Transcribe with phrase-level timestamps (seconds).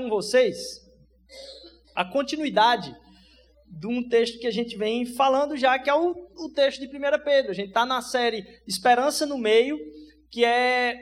[0.00, 0.80] com vocês
[1.94, 2.96] a continuidade
[3.66, 6.86] de um texto que a gente vem falando já, que é o, o texto de
[6.86, 6.90] 1
[7.24, 7.50] Pedro.
[7.50, 9.78] A gente está na série Esperança no Meio,
[10.30, 10.96] que é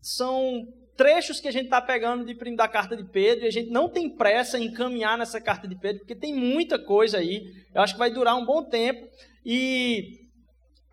[0.00, 0.66] são
[0.96, 3.88] trechos que a gente está pegando de, da carta de Pedro, e a gente não
[3.88, 7.44] tem pressa em caminhar nessa carta de Pedro, porque tem muita coisa aí.
[7.74, 9.06] Eu acho que vai durar um bom tempo.
[9.44, 10.28] E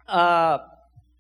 [0.08, 0.64] ah,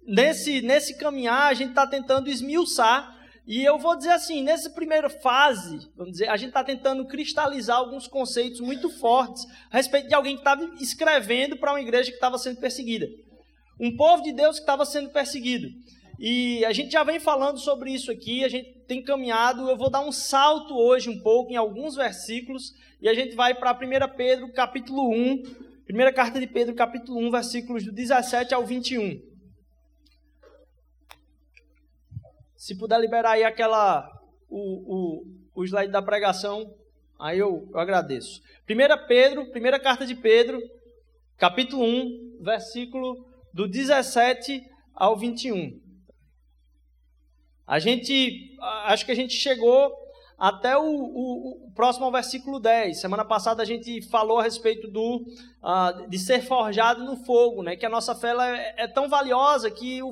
[0.05, 3.22] nesse, nesse caminhar, a gente está tentando esmiuçar.
[3.45, 7.77] E eu vou dizer assim, nessa primeira fase, vamos dizer, a gente está tentando cristalizar
[7.77, 12.15] alguns conceitos muito fortes a respeito de alguém que estava escrevendo para uma igreja que
[12.15, 13.05] estava sendo perseguida.
[13.77, 15.67] Um povo de Deus que estava sendo perseguido.
[16.17, 19.69] E a gente já vem falando sobre isso aqui, a gente tem caminhado.
[19.69, 23.53] Eu vou dar um salto hoje um pouco em alguns versículos e a gente vai
[23.53, 25.43] para 1 Pedro, capítulo 1,
[25.85, 29.32] primeira carta de Pedro, capítulo 1, versículos do 17 ao 21.
[32.63, 34.09] Se puder liberar aí aquela
[34.49, 34.61] o,
[34.95, 36.73] o, o slide da pregação,
[37.19, 38.41] aí eu, eu agradeço.
[38.61, 40.61] 1 Pedro, primeira carta de Pedro,
[41.37, 45.77] capítulo 1, versículo do 17 ao 21.
[47.67, 49.93] A gente, acho que a gente chegou
[50.37, 52.97] até o, o, o, próximo versículo 10.
[52.97, 55.17] Semana passada a gente falou a respeito do,
[55.61, 57.75] uh, de ser forjado no fogo, né?
[57.75, 60.11] que a nossa fé é, é, tão valiosa que, o,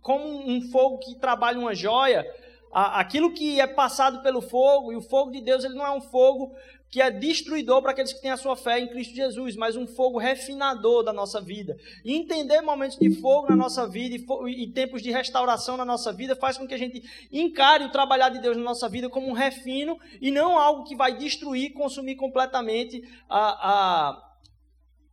[0.00, 2.26] como um fogo que trabalha uma joia,
[2.72, 6.00] aquilo que é passado pelo fogo, e o fogo de Deus ele não é um
[6.00, 6.54] fogo
[6.90, 9.86] que é destruidor para aqueles que têm a sua fé em Cristo Jesus, mas um
[9.86, 11.76] fogo refinador da nossa vida.
[12.04, 16.12] E entender momentos de fogo na nossa vida e, e, tempos de restauração na nossa
[16.12, 19.28] vida faz com que a gente encare o trabalhar de Deus na nossa vida como
[19.28, 24.30] um refino e não algo que vai destruir, consumir completamente a, a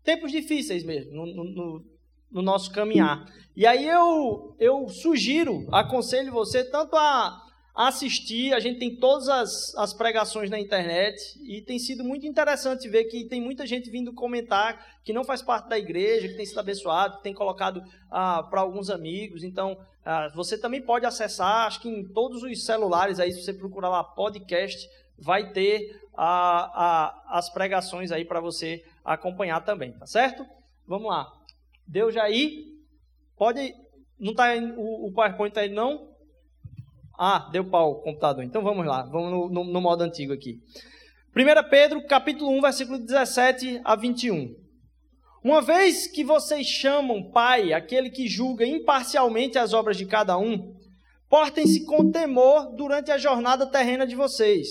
[0.03, 1.85] tempos difíceis mesmo no, no,
[2.31, 3.25] no nosso caminhar.
[3.55, 8.53] E aí eu, eu sugiro, aconselho você tanto a assistir.
[8.53, 13.05] A gente tem todas as, as pregações na internet e tem sido muito interessante ver
[13.05, 16.59] que tem muita gente vindo comentar que não faz parte da igreja, que tem sido
[16.59, 19.43] abençoado, que tem colocado ah, para alguns amigos.
[19.43, 23.53] Então, ah, você também pode acessar, acho que em todos os celulares aí, se você
[23.53, 30.43] procurar lá podcast, vai ter as pregações aí para você acompanhar também, tá certo?
[30.87, 31.36] Vamos lá.
[31.87, 32.65] Deu já aí?
[33.37, 33.73] Pode.
[34.19, 36.09] Não está o, o PowerPoint aí não?
[37.17, 38.43] Ah, deu pau o computador.
[38.43, 40.59] Então vamos lá, vamos no, no, no modo antigo aqui.
[41.35, 44.55] 1 Pedro, capítulo 1, versículo 17 a 21.
[45.43, 50.75] Uma vez que vocês chamam Pai aquele que julga imparcialmente as obras de cada um,
[51.29, 54.67] portem-se com temor durante a jornada terrena de vocês,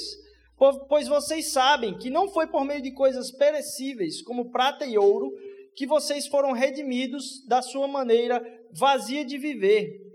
[0.88, 5.32] pois vocês sabem que não foi por meio de coisas perecíveis, como prata e ouro,
[5.76, 8.42] que vocês foram redimidos da sua maneira
[8.72, 10.06] vazia de viver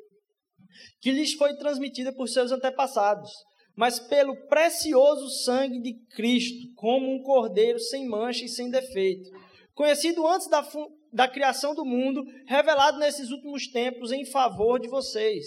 [0.99, 3.31] que lhes foi transmitida por seus antepassados,
[3.75, 9.29] mas pelo precioso sangue de Cristo, como um cordeiro sem mancha e sem defeito,
[9.73, 10.67] conhecido antes da,
[11.11, 15.45] da criação do mundo, revelado nesses últimos tempos em favor de vocês.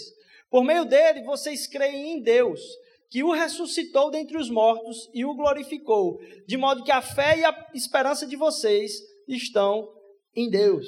[0.49, 2.61] Por meio dele, vocês creem em Deus,
[3.09, 7.45] que o ressuscitou dentre os mortos e o glorificou, de modo que a fé e
[7.45, 8.91] a esperança de vocês
[9.27, 9.87] estão
[10.35, 10.87] em Deus.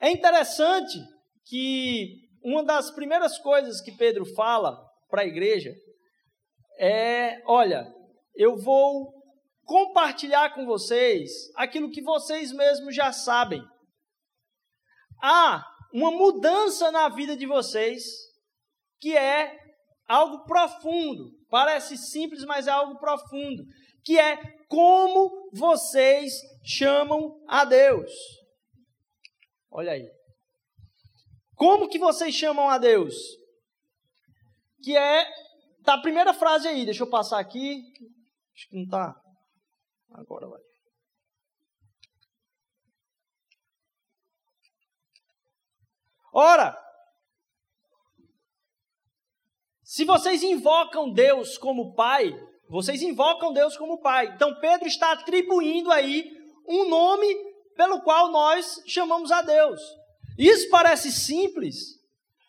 [0.00, 0.98] É interessante
[1.44, 4.76] que uma das primeiras coisas que Pedro fala
[5.08, 5.72] para a igreja
[6.78, 7.92] é: olha,
[8.34, 9.12] eu vou
[9.64, 13.62] compartilhar com vocês aquilo que vocês mesmos já sabem.
[15.22, 18.02] Há uma mudança na vida de vocês
[18.98, 19.56] que é
[20.08, 21.30] algo profundo.
[21.48, 23.62] Parece simples, mas é algo profundo.
[24.04, 24.36] Que é
[24.68, 26.32] como vocês
[26.64, 28.10] chamam a Deus.
[29.70, 30.08] Olha aí.
[31.54, 33.14] Como que vocês chamam a Deus?
[34.82, 35.26] Que é
[35.84, 37.82] tá a primeira frase aí, deixa eu passar aqui.
[38.54, 39.14] Acho que não tá.
[40.10, 40.60] Agora vai.
[46.34, 46.78] Ora,
[49.82, 52.32] se vocês invocam Deus como Pai,
[52.68, 54.28] vocês invocam Deus como Pai.
[54.34, 57.26] Então Pedro está atribuindo aí um nome
[57.76, 59.80] pelo qual nós chamamos a Deus.
[60.38, 61.98] Isso parece simples,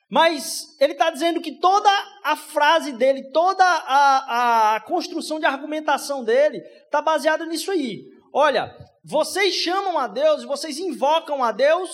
[0.10, 1.89] mas ele está dizendo que toda
[2.24, 8.04] a frase dele, toda a, a construção de argumentação dele está baseada nisso aí.
[8.31, 11.89] Olha, vocês chamam a Deus, vocês invocam a Deus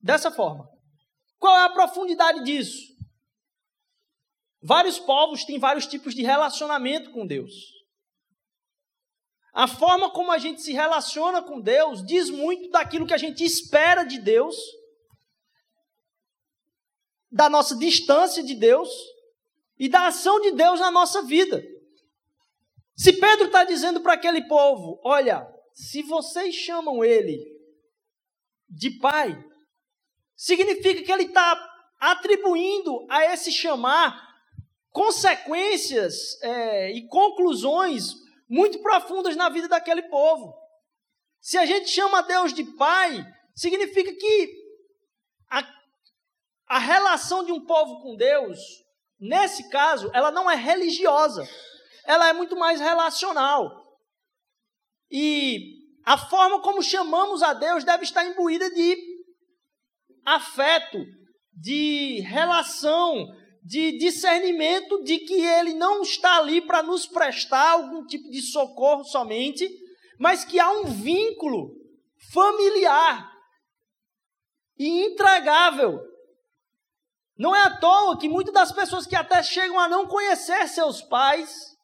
[0.00, 0.68] dessa forma.
[1.38, 2.90] Qual é a profundidade disso?
[4.62, 7.79] Vários povos têm vários tipos de relacionamento com Deus.
[9.52, 13.44] A forma como a gente se relaciona com Deus diz muito daquilo que a gente
[13.44, 14.56] espera de Deus
[17.30, 18.88] da nossa distância de Deus
[19.78, 21.62] e da ação de Deus na nossa vida.
[22.96, 27.38] Se Pedro está dizendo para aquele povo: olha, se vocês chamam ele
[28.68, 29.42] de pai,
[30.36, 31.68] significa que ele está
[31.98, 34.28] atribuindo a esse chamar
[34.90, 38.14] consequências é, e conclusões
[38.50, 40.52] muito profundas na vida daquele povo.
[41.40, 43.24] Se a gente chama Deus de pai,
[43.54, 44.52] significa que
[45.48, 45.62] a,
[46.66, 48.58] a relação de um povo com Deus,
[49.20, 51.48] nesse caso, ela não é religiosa,
[52.04, 53.70] ela é muito mais relacional.
[55.08, 58.98] E a forma como chamamos a Deus deve estar imbuída de
[60.26, 60.98] afeto,
[61.52, 63.26] de relação,
[63.62, 69.04] de discernimento de que Ele não está ali para nos prestar algum tipo de socorro
[69.04, 69.68] somente,
[70.18, 71.74] mas que há um vínculo
[72.32, 73.30] familiar
[74.78, 76.00] e intragável.
[77.36, 81.02] Não é à toa que muitas das pessoas que até chegam a não conhecer seus
[81.02, 81.76] pais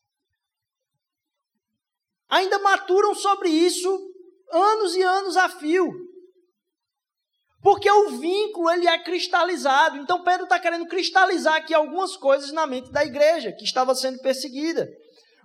[2.28, 3.88] ainda maturam sobre isso
[4.50, 6.05] anos e anos a fio.
[7.62, 9.96] Porque o vínculo ele é cristalizado.
[9.98, 14.20] Então Pedro está querendo cristalizar aqui algumas coisas na mente da igreja que estava sendo
[14.20, 14.88] perseguida.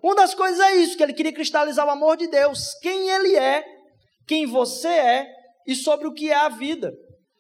[0.03, 3.35] Uma das coisas é isso, que ele queria cristalizar o amor de Deus, quem ele
[3.35, 3.63] é,
[4.27, 5.27] quem você é
[5.67, 6.91] e sobre o que é a vida,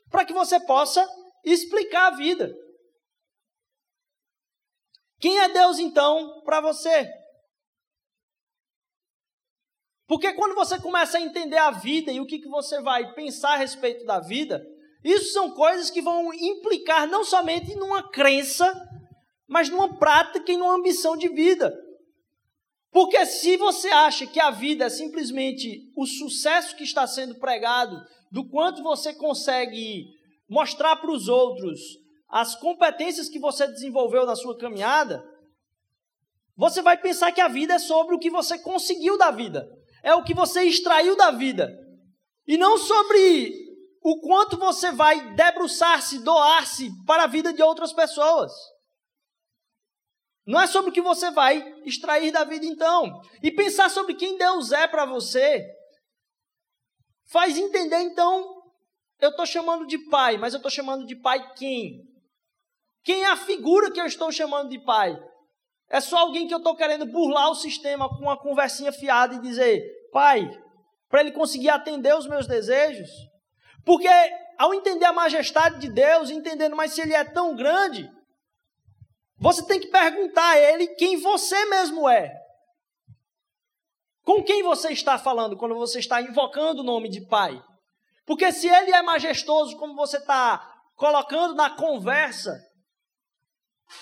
[0.09, 1.07] para que você possa
[1.43, 2.53] explicar a vida.
[5.19, 7.09] Quem é Deus então para você?
[10.11, 13.53] Porque quando você começa a entender a vida e o que, que você vai pensar
[13.53, 14.61] a respeito da vida,
[15.01, 18.69] isso são coisas que vão implicar não somente numa crença,
[19.47, 21.73] mas numa prática e numa ambição de vida.
[22.91, 27.95] Porque se você acha que a vida é simplesmente o sucesso que está sendo pregado,
[28.29, 30.07] do quanto você consegue
[30.49, 31.79] mostrar para os outros
[32.27, 35.23] as competências que você desenvolveu na sua caminhada,
[36.57, 40.13] você vai pensar que a vida é sobre o que você conseguiu da vida é
[40.15, 41.69] o que você extraiu da vida.
[42.47, 43.53] E não sobre
[44.01, 48.51] o quanto você vai debruçar-se, doar-se para a vida de outras pessoas.
[50.45, 53.21] Não é sobre o que você vai extrair da vida, então.
[53.43, 55.63] E pensar sobre quem Deus é para você
[57.31, 58.61] faz entender, então,
[59.19, 62.01] eu estou chamando de pai, mas eu estou chamando de pai quem?
[63.03, 65.17] Quem é a figura que eu estou chamando de pai?
[65.91, 69.41] É só alguém que eu estou querendo burlar o sistema com uma conversinha fiada e
[69.41, 69.83] dizer,
[70.13, 70.49] pai,
[71.09, 73.09] para ele conseguir atender os meus desejos.
[73.85, 74.07] Porque
[74.57, 78.09] ao entender a majestade de Deus, entendendo, mas se ele é tão grande,
[79.37, 82.31] você tem que perguntar a ele quem você mesmo é.
[84.23, 87.61] Com quem você está falando quando você está invocando o nome de pai?
[88.25, 92.57] Porque se ele é majestoso, como você está colocando na conversa,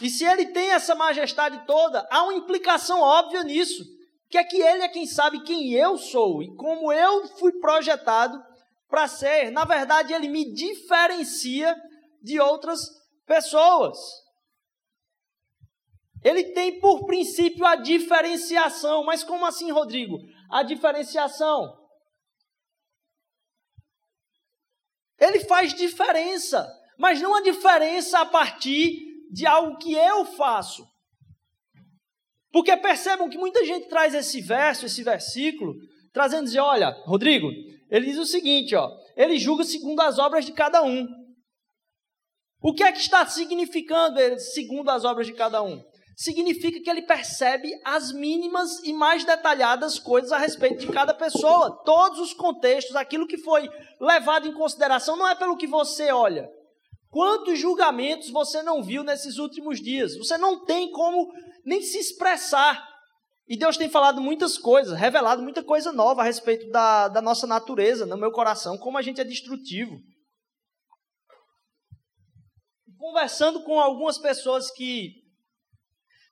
[0.02, 3.84] e se ele tem essa majestade toda, há uma implicação óbvia nisso,
[4.30, 8.40] que é que ele é quem sabe quem eu sou e como eu fui projetado
[8.88, 9.52] para ser.
[9.52, 11.76] Na verdade, ele me diferencia
[12.22, 12.80] de outras
[13.26, 13.98] pessoas.
[16.24, 19.04] Ele tem por princípio a diferenciação.
[19.04, 20.18] Mas como assim, Rodrigo?
[20.52, 21.78] A diferenciação.
[25.18, 26.68] Ele faz diferença,
[26.98, 30.86] mas não a diferença a partir de algo que eu faço.
[32.52, 35.76] Porque percebam que muita gente traz esse verso, esse versículo,
[36.12, 37.48] trazendo dizer, olha, Rodrigo,
[37.90, 41.08] ele diz o seguinte, ó, ele julga segundo as obras de cada um.
[42.62, 45.82] O que é que está significando ele, segundo as obras de cada um?
[46.18, 51.82] Significa que ele percebe as mínimas e mais detalhadas coisas a respeito de cada pessoa,
[51.86, 53.70] todos os contextos, aquilo que foi
[54.02, 56.50] levado em consideração não é pelo que você olha,
[57.10, 60.16] Quantos julgamentos você não viu nesses últimos dias?
[60.18, 61.32] Você não tem como
[61.66, 62.88] nem se expressar.
[63.48, 67.48] E Deus tem falado muitas coisas, revelado muita coisa nova a respeito da, da nossa
[67.48, 70.00] natureza, no meu coração, como a gente é destrutivo.
[72.96, 75.16] Conversando com algumas pessoas que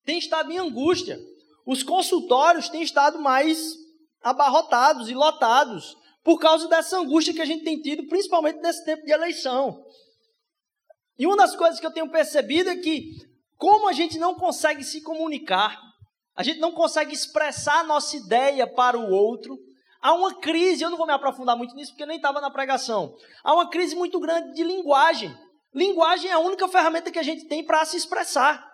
[0.06, 1.20] têm estado em angústia,
[1.66, 3.74] os consultórios têm estado mais
[4.22, 9.04] abarrotados e lotados por causa dessa angústia que a gente tem tido, principalmente nesse tempo
[9.04, 9.84] de eleição.
[11.18, 13.12] E uma das coisas que eu tenho percebido é que,
[13.58, 15.80] como a gente não consegue se comunicar,
[16.36, 19.58] a gente não consegue expressar a nossa ideia para o outro,
[20.00, 23.16] há uma crise, eu não vou me aprofundar muito nisso porque nem estava na pregação,
[23.44, 25.36] há uma crise muito grande de linguagem.
[25.74, 28.66] Linguagem é a única ferramenta que a gente tem para se expressar.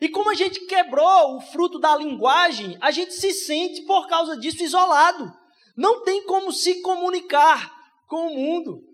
[0.00, 4.36] E como a gente quebrou o fruto da linguagem, a gente se sente, por causa
[4.36, 5.30] disso, isolado.
[5.76, 7.70] Não tem como se comunicar
[8.06, 8.89] com o mundo.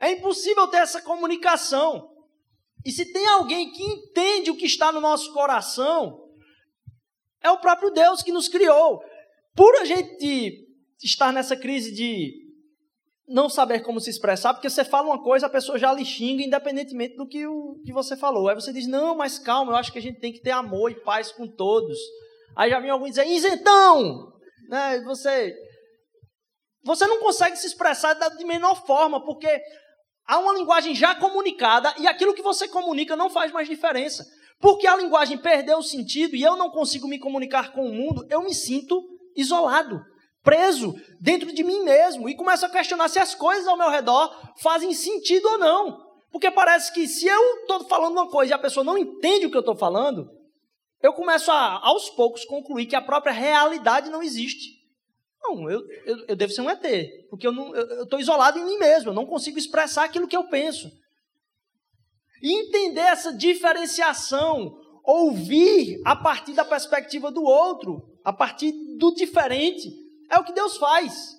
[0.00, 2.10] É impossível ter essa comunicação.
[2.84, 6.28] E se tem alguém que entende o que está no nosso coração,
[7.42, 9.02] é o próprio Deus que nos criou.
[9.54, 10.66] Por a gente
[11.02, 12.48] estar nessa crise de
[13.26, 16.42] não saber como se expressar, porque você fala uma coisa, a pessoa já lhe xinga,
[16.42, 18.48] independentemente do que, o, que você falou.
[18.48, 20.90] Aí você diz, não, mas calma, eu acho que a gente tem que ter amor
[20.90, 21.98] e paz com todos.
[22.56, 24.32] Aí já vem alguém dizer, isentão!
[24.68, 25.02] Né?
[25.04, 25.54] Você,
[26.82, 29.60] você não consegue se expressar de menor forma, porque
[30.28, 34.24] há uma linguagem já comunicada e aquilo que você comunica não faz mais diferença.
[34.60, 38.26] Porque a linguagem perdeu o sentido e eu não consigo me comunicar com o mundo,
[38.28, 39.02] eu me sinto
[39.34, 40.00] isolado
[40.42, 44.34] preso dentro de mim mesmo e começo a questionar se as coisas ao meu redor
[44.62, 45.98] fazem sentido ou não.
[46.30, 49.50] Porque parece que se eu estou falando uma coisa e a pessoa não entende o
[49.50, 50.26] que eu estou falando,
[51.02, 54.77] eu começo a, aos poucos, concluir que a própria realidade não existe.
[55.48, 56.82] Não, eu, eu, eu devo ser um ET,
[57.30, 60.90] porque eu estou isolado em mim mesmo, eu não consigo expressar aquilo que eu penso.
[62.42, 69.90] E entender essa diferenciação, ouvir a partir da perspectiva do outro, a partir do diferente,
[70.30, 71.34] é o que Deus faz.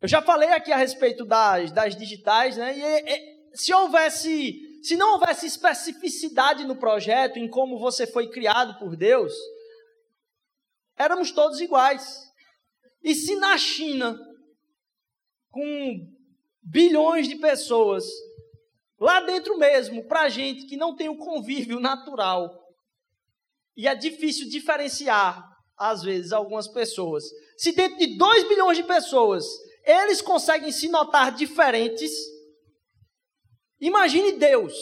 [0.00, 2.76] Eu já falei aqui a respeito das, das digitais, né?
[2.76, 8.76] E, e, se houvesse, se não houvesse especificidade no projeto, em como você foi criado
[8.80, 9.32] por Deus,
[10.96, 12.30] éramos todos iguais.
[13.02, 14.18] E se na China,
[15.50, 16.06] com
[16.62, 18.04] bilhões de pessoas,
[18.98, 22.58] lá dentro mesmo, para gente que não tem o convívio natural,
[23.76, 27.24] e é difícil diferenciar às vezes, algumas pessoas.
[27.56, 29.44] Se dentro de 2 bilhões de pessoas
[29.84, 32.12] eles conseguem se notar diferentes,
[33.80, 34.74] imagine Deus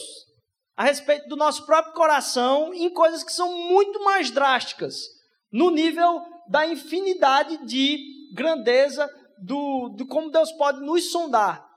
[0.76, 5.08] a respeito do nosso próprio coração em coisas que são muito mais drásticas,
[5.52, 7.98] no nível da infinidade de
[8.34, 11.68] grandeza do, como Deus pode nos sondar.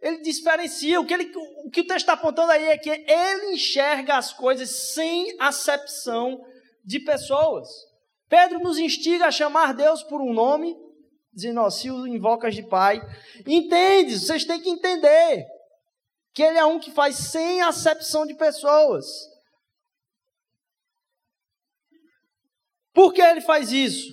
[0.00, 1.32] Ele diferencia, o que, ele,
[1.64, 6.38] o que o texto está apontando aí é que ele enxerga as coisas sem acepção
[6.84, 7.68] de pessoas.
[8.28, 10.76] Pedro nos instiga a chamar Deus por um nome,
[11.32, 13.00] dizendo, ó, se o invocas de Pai.
[13.46, 15.46] Entende, vocês têm que entender
[16.34, 19.06] que Ele é um que faz sem acepção de pessoas.
[22.96, 24.10] Por que Ele faz isso?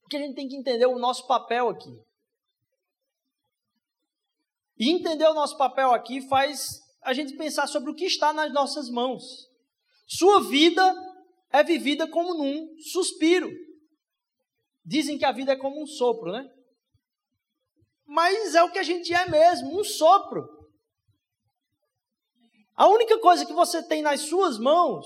[0.00, 1.94] Porque a gente tem que entender o nosso papel aqui.
[4.78, 8.50] E entender o nosso papel aqui faz a gente pensar sobre o que está nas
[8.54, 9.22] nossas mãos.
[10.06, 10.94] Sua vida
[11.50, 13.50] é vivida como num suspiro.
[14.82, 16.50] Dizem que a vida é como um sopro, né?
[18.06, 20.57] Mas é o que a gente é mesmo, um sopro.
[22.78, 25.04] A única coisa que você tem nas suas mãos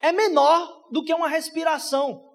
[0.00, 2.28] é menor do que uma respiração.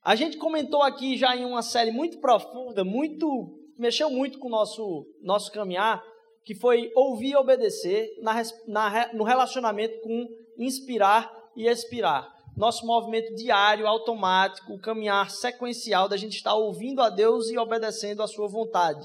[0.00, 4.50] A gente comentou aqui já em uma série muito profunda, muito mexeu muito com o
[4.50, 6.00] nosso nosso caminhar,
[6.44, 12.32] que foi ouvir e obedecer na, na, no relacionamento com inspirar e expirar.
[12.56, 18.22] Nosso movimento diário, automático, o caminhar sequencial da gente estar ouvindo a Deus e obedecendo
[18.22, 19.04] a sua vontade.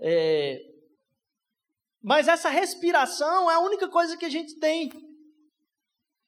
[0.00, 0.71] É...
[2.02, 4.90] Mas essa respiração é a única coisa que a gente tem.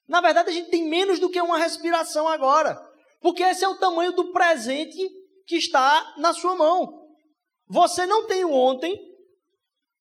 [0.06, 2.80] Na verdade, a gente tem menos do que uma respiração agora.
[3.20, 4.98] Porque esse é o tamanho do presente
[5.46, 7.08] que está na sua mão.
[7.66, 8.96] Você não tem o ontem,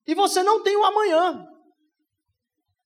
[0.06, 1.48] e você não tem o amanhã.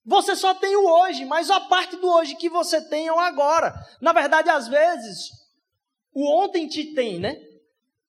[0.05, 3.19] Você só tem o hoje, mas a parte do hoje que você tem é o
[3.19, 3.73] agora.
[4.01, 5.29] Na verdade, às vezes,
[6.13, 7.35] o ontem te tem, né?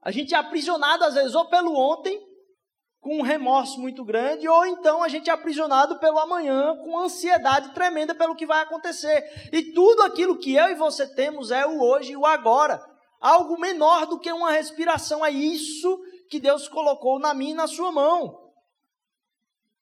[0.00, 2.18] A gente é aprisionado, às vezes, ou pelo ontem,
[3.00, 7.72] com um remorso muito grande, ou então a gente é aprisionado pelo amanhã, com ansiedade
[7.72, 9.48] tremenda pelo que vai acontecer.
[9.50, 12.84] E tudo aquilo que eu e você temos é o hoje e o agora.
[13.18, 15.24] Algo menor do que uma respiração.
[15.24, 18.38] É isso que Deus colocou na minha e na sua mão.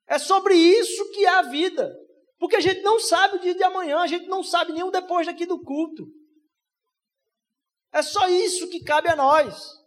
[0.07, 1.93] É sobre isso que é a vida.
[2.39, 4.93] Porque a gente não sabe o dia de amanhã, a gente não sabe nem o
[4.93, 6.07] depois daqui do culto.
[7.93, 9.78] É só isso que cabe a nós.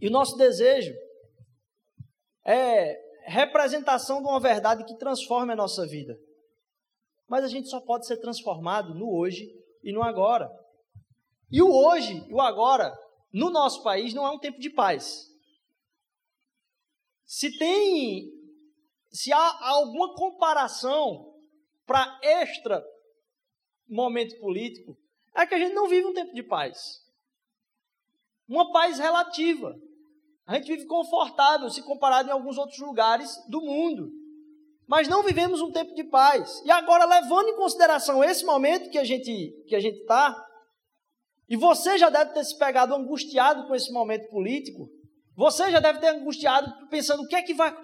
[0.00, 0.92] E o nosso desejo
[2.44, 6.18] é representação de uma verdade que transforma a nossa vida.
[7.28, 9.48] Mas a gente só pode ser transformado no hoje
[9.82, 10.50] e no agora.
[11.50, 12.92] E o hoje e o agora,
[13.32, 15.26] no nosso país, não é um tempo de paz.
[17.24, 18.30] Se tem,
[19.10, 21.34] se há alguma comparação
[21.86, 22.84] para extra
[23.88, 24.96] momento político,
[25.34, 27.03] é que a gente não vive um tempo de paz.
[28.48, 29.74] Uma paz relativa.
[30.46, 34.10] A gente vive confortável se comparado em alguns outros lugares do mundo.
[34.86, 36.60] Mas não vivemos um tempo de paz.
[36.64, 40.44] E agora, levando em consideração esse momento que a gente que a gente está,
[41.48, 44.88] E você já deve ter se pegado angustiado com esse momento político.
[45.36, 47.74] Você já deve ter angustiado pensando o que é que vai,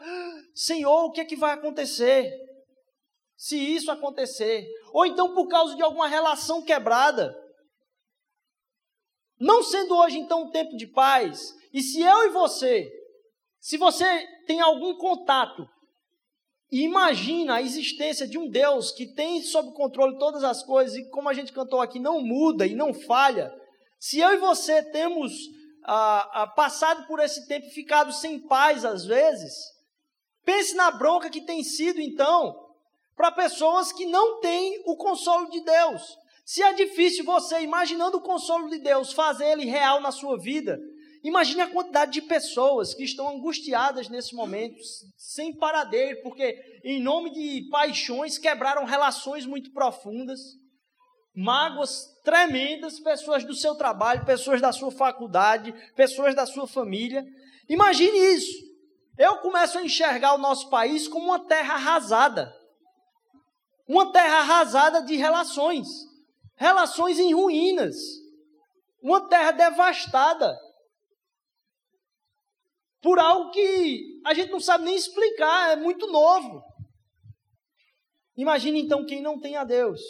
[0.54, 2.32] Senhor, o que é que vai acontecer?
[3.36, 7.34] Se isso acontecer, ou então por causa de alguma relação quebrada.
[9.40, 12.92] Não sendo hoje então um tempo de paz, e se eu e você,
[13.58, 14.04] se você
[14.46, 15.66] tem algum contato
[16.70, 21.08] e imagina a existência de um Deus que tem sob controle todas as coisas e,
[21.10, 23.52] como a gente cantou aqui, não muda e não falha.
[23.98, 25.32] Se eu e você temos
[25.84, 29.54] ah, ah, passado por esse tempo e ficado sem paz às vezes,
[30.44, 32.54] pense na bronca que tem sido então
[33.16, 36.19] para pessoas que não têm o consolo de Deus.
[36.52, 40.80] Se é difícil você, imaginando o consolo de Deus, fazer ele real na sua vida,
[41.22, 44.80] Imagine a quantidade de pessoas que estão angustiadas nesse momento,
[45.18, 50.40] sem paradeiro, porque em nome de paixões quebraram relações muito profundas,
[51.36, 57.22] mágoas tremendas, pessoas do seu trabalho, pessoas da sua faculdade, pessoas da sua família.
[57.68, 58.56] Imagine isso.
[59.18, 62.50] Eu começo a enxergar o nosso país como uma terra arrasada.
[63.86, 65.86] Uma terra arrasada de relações,
[66.60, 67.96] relações em ruínas,
[69.02, 70.54] uma terra devastada
[73.00, 76.62] por algo que a gente não sabe nem explicar, é muito novo.
[78.36, 80.02] Imagine então quem não tem a Deus.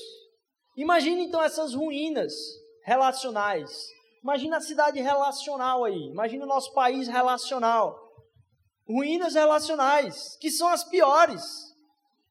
[0.76, 2.32] Imagine então essas ruínas
[2.84, 3.86] relacionais.
[4.20, 6.08] Imagina a cidade relacional aí.
[6.10, 7.96] Imagina o nosso país relacional.
[8.88, 11.69] Ruínas relacionais, que são as piores.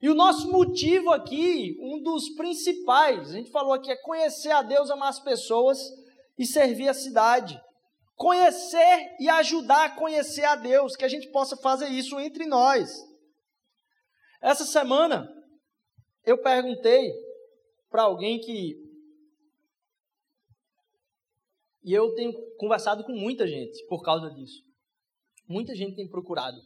[0.02, 4.62] E o nosso motivo aqui, um dos principais, a gente falou aqui, é conhecer a
[4.62, 5.80] Deus, amar as pessoas
[6.38, 7.60] e servir a cidade
[8.20, 13.02] conhecer e ajudar a conhecer a Deus, que a gente possa fazer isso entre nós.
[14.42, 15.26] Essa semana,
[16.26, 17.14] eu perguntei
[17.90, 18.76] para alguém que.
[21.82, 24.62] E eu tenho conversado com muita gente por causa disso.
[25.48, 26.58] Muita gente tem procurado.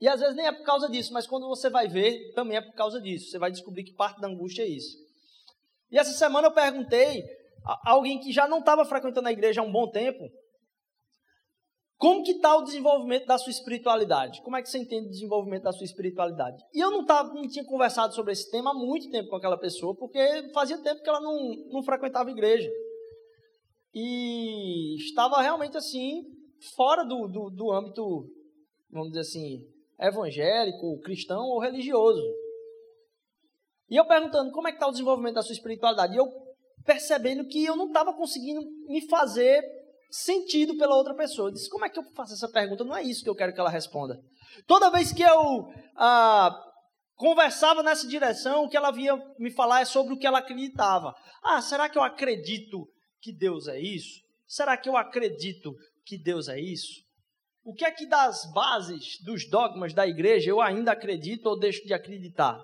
[0.00, 2.60] E às vezes nem é por causa disso, mas quando você vai ver, também é
[2.60, 3.30] por causa disso.
[3.30, 4.96] Você vai descobrir que parte da angústia é isso.
[5.90, 7.24] E essa semana eu perguntei
[7.84, 10.28] alguém que já não estava frequentando a igreja há um bom tempo,
[11.96, 14.42] como que está o desenvolvimento da sua espiritualidade?
[14.42, 16.62] Como é que você entende o desenvolvimento da sua espiritualidade?
[16.74, 19.56] E eu não, tava, não tinha conversado sobre esse tema há muito tempo com aquela
[19.56, 22.68] pessoa, porque fazia tempo que ela não, não frequentava a igreja.
[23.94, 26.24] E estava realmente assim,
[26.76, 28.28] fora do, do, do âmbito,
[28.90, 29.64] vamos dizer assim,
[30.00, 32.22] evangélico, cristão ou religioso.
[33.88, 36.14] E eu perguntando como é que está o desenvolvimento da sua espiritualidade.
[36.14, 36.26] E eu
[36.84, 39.62] percebendo que eu não estava conseguindo me fazer
[40.10, 41.48] sentido pela outra pessoa.
[41.48, 42.84] Eu disse, como é que eu faço essa pergunta?
[42.84, 44.20] Não é isso que eu quero que ela responda.
[44.66, 46.56] Toda vez que eu ah,
[47.16, 51.14] conversava nessa direção, o que ela via me falar é sobre o que ela acreditava.
[51.42, 52.88] Ah, será que eu acredito
[53.20, 54.20] que Deus é isso?
[54.46, 57.03] Será que eu acredito que Deus é isso?
[57.64, 61.82] O que é que das bases, dos dogmas da igreja eu ainda acredito ou deixo
[61.86, 62.62] de acreditar?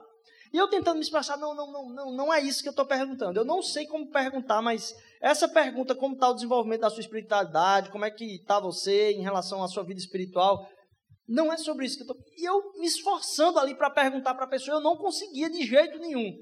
[0.53, 2.85] E eu tentando me expressar, não, não, não, não, não é isso que eu estou
[2.85, 3.39] perguntando.
[3.39, 7.91] Eu não sei como perguntar, mas essa pergunta, como está o desenvolvimento da sua espiritualidade,
[7.91, 10.69] como é que está você em relação à sua vida espiritual,
[11.27, 12.25] não é sobre isso que eu estou.
[12.37, 15.99] E eu me esforçando ali para perguntar para a pessoa, eu não conseguia de jeito
[15.99, 16.37] nenhum.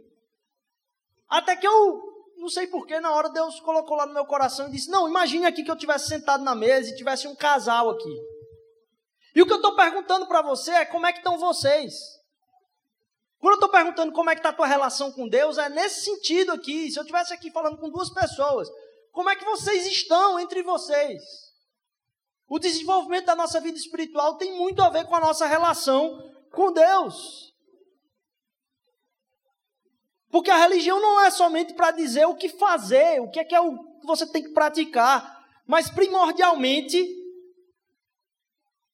[1.28, 2.02] Até que eu,
[2.38, 5.44] não sei porquê, na hora Deus colocou lá no meu coração e disse: Não, imagine
[5.44, 8.37] aqui que eu tivesse sentado na mesa e tivesse um casal aqui.
[9.38, 11.94] E o que eu estou perguntando para você é como é que estão vocês?
[13.38, 16.06] Quando eu estou perguntando como é que está a tua relação com Deus, é nesse
[16.06, 16.90] sentido aqui.
[16.90, 18.68] Se eu estivesse aqui falando com duas pessoas,
[19.12, 21.22] como é que vocês estão entre vocês?
[22.48, 26.18] O desenvolvimento da nossa vida espiritual tem muito a ver com a nossa relação
[26.50, 27.54] com Deus.
[30.32, 33.54] Porque a religião não é somente para dizer o que fazer, o que é que
[33.54, 37.17] é o que você tem que praticar, mas primordialmente,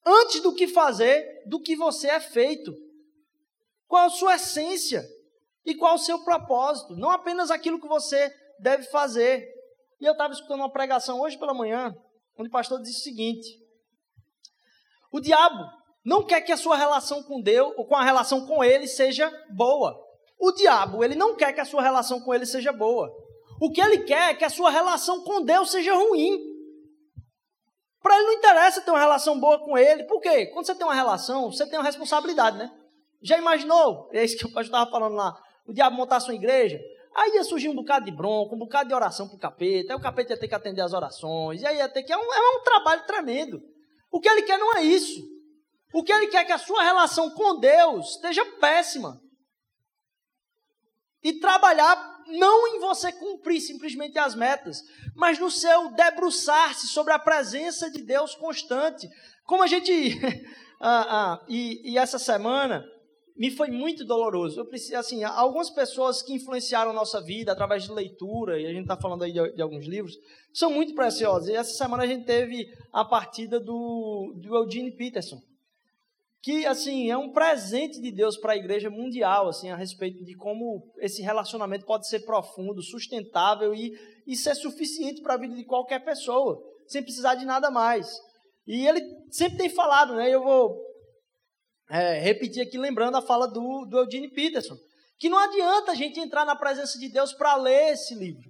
[0.05, 2.73] antes do que fazer, do que você é feito.
[3.87, 5.03] Qual a sua essência
[5.65, 9.47] e qual o seu propósito, não apenas aquilo que você deve fazer.
[9.99, 11.95] E eu estava escutando uma pregação hoje pela manhã,
[12.37, 13.47] onde o pastor disse o seguinte:
[15.11, 15.63] O diabo
[16.03, 19.31] não quer que a sua relação com Deus ou com a relação com ele seja
[19.49, 19.99] boa.
[20.37, 23.11] O diabo, ele não quer que a sua relação com ele seja boa.
[23.59, 26.37] O que ele quer é que a sua relação com Deus seja ruim.
[28.05, 30.03] Para ele não interessa ter uma relação boa com ele.
[30.03, 30.45] Por quê?
[30.45, 32.71] Quando você tem uma relação, você tem uma responsabilidade, né?
[33.19, 34.11] Já imaginou?
[34.13, 35.35] É isso que o pastor estava falando lá.
[35.65, 36.79] O diabo montar sua igreja.
[37.15, 39.91] Aí ia surgir um bocado de bronca, um bocado de oração para o capeta.
[39.91, 41.63] Aí o capeta ia ter que atender as orações.
[41.63, 42.13] E aí ia ter que.
[42.13, 43.59] É um, é um trabalho tremendo.
[44.11, 45.23] O que ele quer não é isso.
[45.91, 49.19] O que ele quer é que a sua relação com Deus esteja péssima.
[51.23, 54.83] E trabalhar não em você cumprir simplesmente as metas,
[55.15, 59.07] mas no seu debruçar-se sobre a presença de Deus constante.
[59.45, 59.91] Como a gente.
[60.79, 62.85] ah, ah, e, e, essa semana
[63.35, 64.59] me foi muito doloroso.
[64.59, 68.83] Eu preciso, assim, algumas pessoas que influenciaram nossa vida através de leitura, e a gente
[68.83, 70.17] está falando aí de, de, alguns livros,
[70.53, 71.49] são muito preciosas.
[71.49, 75.41] E essa semana a gente teve a partida do, do Eugene Peterson
[76.45, 80.35] que assim é um presente de Deus para a igreja mundial, assim, a respeito de
[80.35, 83.91] como esse relacionamento pode ser profundo, sustentável e,
[84.27, 88.07] e ser suficiente para a vida de qualquer pessoa, sem precisar de nada mais.
[88.67, 90.29] E ele sempre tem falado, né?
[90.29, 90.79] Eu vou
[91.89, 94.77] é, repetir aqui, lembrando a fala do, do Eugene Peterson,
[95.17, 98.47] que não adianta a gente entrar na presença de Deus para ler esse livro.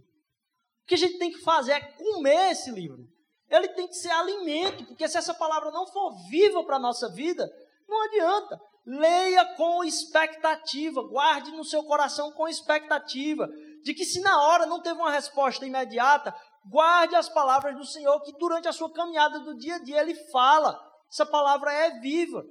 [0.83, 3.07] O que a gente tem que fazer é comer esse livro.
[3.49, 7.09] Ele tem que ser alimento, porque se essa palavra não for viva para a nossa
[7.13, 7.49] vida,
[7.87, 8.59] não adianta.
[8.85, 13.49] Leia com expectativa, guarde no seu coração com expectativa,
[13.83, 16.35] de que se na hora não teve uma resposta imediata,
[16.69, 20.15] guarde as palavras do Senhor, que durante a sua caminhada do dia a dia Ele
[20.31, 20.79] fala.
[21.11, 22.43] Essa palavra é viva.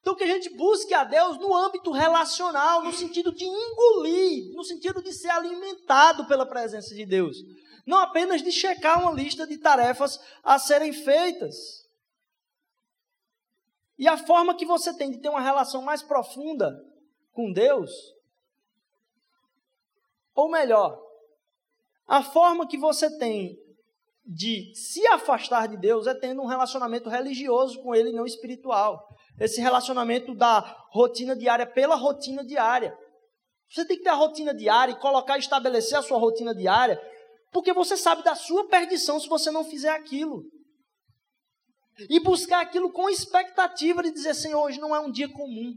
[0.00, 4.64] Então, que a gente busque a Deus no âmbito relacional, no sentido de engolir, no
[4.64, 7.36] sentido de ser alimentado pela presença de Deus.
[7.86, 11.81] Não apenas de checar uma lista de tarefas a serem feitas.
[13.98, 16.72] E a forma que você tem de ter uma relação mais profunda
[17.32, 17.90] com Deus,
[20.34, 21.00] ou melhor,
[22.06, 23.58] a forma que você tem
[24.24, 29.06] de se afastar de Deus é tendo um relacionamento religioso com Ele, não espiritual.
[29.38, 32.96] Esse relacionamento da rotina diária pela rotina diária.
[33.68, 37.00] Você tem que ter a rotina diária e colocar, estabelecer a sua rotina diária,
[37.50, 40.44] porque você sabe da sua perdição se você não fizer aquilo.
[42.08, 45.74] E buscar aquilo com expectativa de dizer, Senhor, hoje não é um dia comum.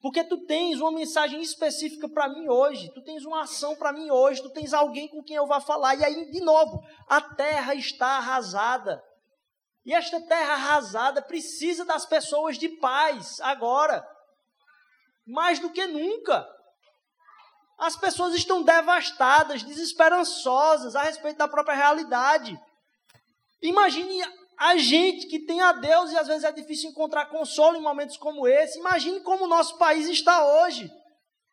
[0.00, 4.10] Porque tu tens uma mensagem específica para mim hoje, tu tens uma ação para mim
[4.10, 5.94] hoje, tu tens alguém com quem eu vá falar.
[5.94, 9.02] E aí, de novo, a terra está arrasada.
[9.84, 14.06] E esta terra arrasada precisa das pessoas de paz agora,
[15.26, 16.46] mais do que nunca.
[17.78, 22.58] As pessoas estão devastadas, desesperançosas a respeito da própria realidade.
[23.62, 24.22] Imagine
[24.58, 28.16] a gente que tem a Deus e às vezes é difícil encontrar consolo em momentos
[28.16, 28.78] como esse.
[28.78, 30.90] Imagine como o nosso país está hoje.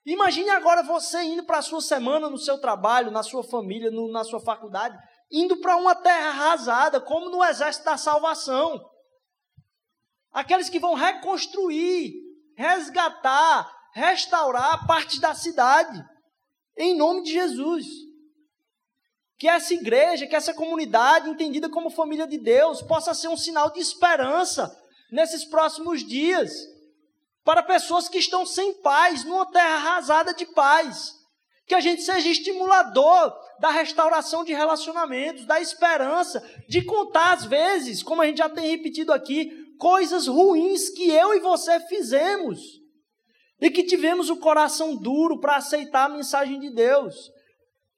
[0.05, 4.11] Imagine agora você indo para a sua semana no seu trabalho, na sua família, no,
[4.11, 4.97] na sua faculdade,
[5.31, 8.83] indo para uma terra arrasada, como no exército da salvação.
[10.31, 12.13] Aqueles que vão reconstruir,
[12.55, 16.03] resgatar, restaurar partes da cidade,
[16.77, 18.10] em nome de Jesus
[19.41, 23.71] que essa igreja, que essa comunidade, entendida como família de Deus, possa ser um sinal
[23.71, 24.71] de esperança
[25.11, 26.53] nesses próximos dias,
[27.43, 31.15] para pessoas que estão sem paz, numa terra arrasada de paz.
[31.65, 38.03] Que a gente seja estimulador da restauração de relacionamentos, da esperança, de contar às vezes,
[38.03, 42.59] como a gente já tem repetido aqui, coisas ruins que eu e você fizemos.
[43.59, 47.31] E que tivemos o coração duro para aceitar a mensagem de Deus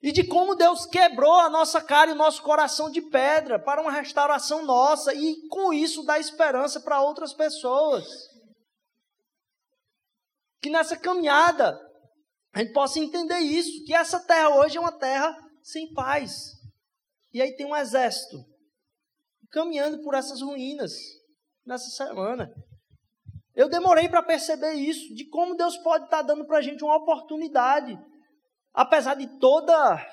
[0.03, 3.81] e de como Deus quebrou a nossa cara e o nosso coração de pedra para
[3.81, 8.05] uma restauração nossa e com isso dá esperança para outras pessoas.
[10.61, 11.79] Que nessa caminhada
[12.53, 16.51] a gente possa entender isso, que essa terra hoje é uma terra sem paz.
[17.31, 18.43] E aí tem um exército
[19.51, 20.91] caminhando por essas ruínas
[21.65, 22.53] nessa semana.
[23.55, 26.97] Eu demorei para perceber isso, de como Deus pode estar dando para a gente uma
[26.97, 27.97] oportunidade
[28.73, 30.05] apesar de toda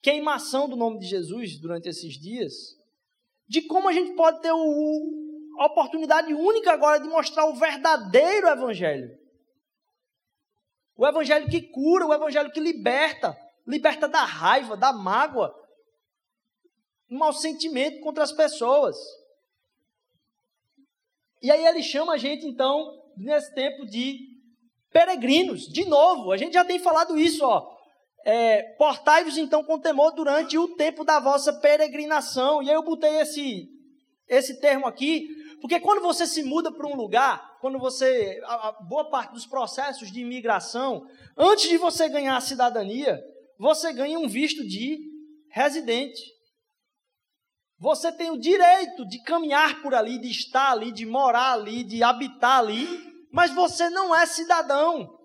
[0.00, 2.78] queimação do nome de Jesus durante esses dias,
[3.46, 8.48] de como a gente pode ter o, a oportunidade única agora de mostrar o verdadeiro
[8.48, 9.18] Evangelho.
[10.96, 13.36] O Evangelho que cura, o Evangelho que liberta
[13.66, 15.54] liberta da raiva, da mágoa,
[17.08, 18.96] do mau sentimento contra as pessoas.
[21.40, 24.31] E aí ele chama a gente, então, nesse tempo de
[24.92, 25.66] peregrinos.
[25.66, 27.72] De novo, a gente já tem falado isso, ó.
[28.24, 32.62] É, Portai-vos então com temor durante o tempo da vossa peregrinação.
[32.62, 33.68] E aí eu botei esse,
[34.28, 35.28] esse termo aqui,
[35.60, 38.40] porque quando você se muda para um lugar, quando você.
[38.44, 43.20] A, a boa parte dos processos de imigração, antes de você ganhar a cidadania,
[43.58, 44.98] você ganha um visto de
[45.50, 46.20] residente.
[47.78, 52.00] Você tem o direito de caminhar por ali, de estar ali, de morar ali, de
[52.02, 55.18] habitar ali, mas você não é cidadão.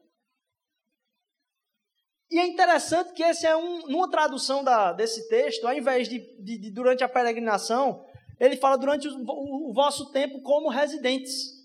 [2.32, 6.20] E é interessante que esse é um, numa tradução da, desse texto, ao invés de,
[6.42, 8.06] de, de, durante a peregrinação,
[8.40, 11.56] ele fala durante o, o, o vosso tempo como residentes.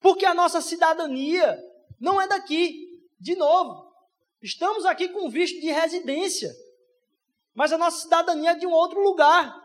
[0.00, 1.62] Porque a nossa cidadania
[2.00, 2.90] não é daqui.
[3.20, 3.92] De novo,
[4.42, 6.52] Estamos aqui com visto de residência,
[7.54, 9.61] mas a nossa cidadania é de um outro lugar.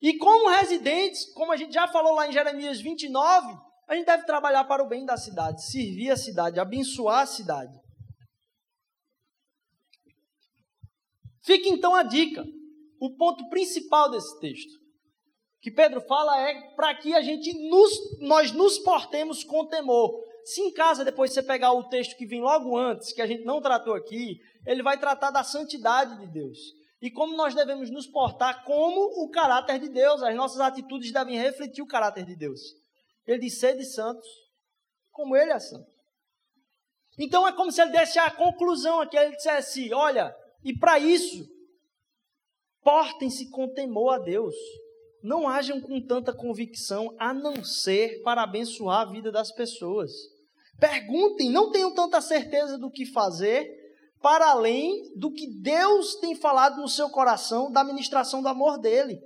[0.00, 3.58] E como residentes, como a gente já falou lá em Jeremias 29,
[3.88, 7.72] a gente deve trabalhar para o bem da cidade, servir a cidade, abençoar a cidade.
[11.44, 12.44] Fica então a dica,
[13.00, 14.78] o ponto principal desse texto,
[15.60, 20.22] que Pedro fala é para que a gente nos, nós nos portemos com temor.
[20.44, 23.44] Se em casa depois você pegar o texto que vem logo antes, que a gente
[23.44, 28.06] não tratou aqui, ele vai tratar da santidade de Deus e como nós devemos nos
[28.06, 30.22] portar como o caráter de Deus.
[30.22, 32.60] As nossas atitudes devem refletir o caráter de Deus.
[33.26, 34.26] Ele diz: sede santos,
[35.10, 35.90] como ele é santo.
[37.18, 40.34] Então é como se ele desse a conclusão aqui, ele dissesse: olha,
[40.64, 41.46] e para isso,
[42.82, 44.54] portem-se com temor a Deus.
[45.22, 50.12] Não hajam com tanta convicção, a não ser para abençoar a vida das pessoas.
[50.78, 53.68] Perguntem, não tenham tanta certeza do que fazer,
[54.20, 59.18] para além do que Deus tem falado no seu coração da ministração do amor dele.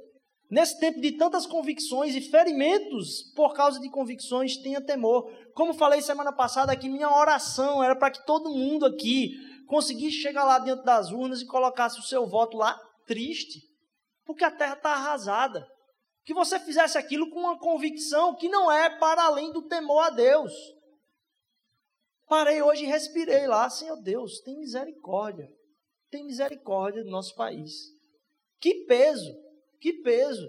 [0.50, 5.30] Nesse tempo de tantas convicções e ferimentos por causa de convicções, tenha temor.
[5.54, 9.30] Como falei semana passada aqui, minha oração era para que todo mundo aqui
[9.66, 13.60] conseguisse chegar lá dentro das urnas e colocasse o seu voto lá triste,
[14.26, 15.66] porque a terra está arrasada.
[16.24, 20.10] Que você fizesse aquilo com uma convicção que não é para além do temor a
[20.10, 20.52] Deus.
[22.32, 25.46] Parei hoje e respirei lá, Senhor Deus, tem misericórdia.
[26.08, 27.74] Tem misericórdia do nosso país.
[28.58, 29.30] Que peso,
[29.78, 30.48] que peso.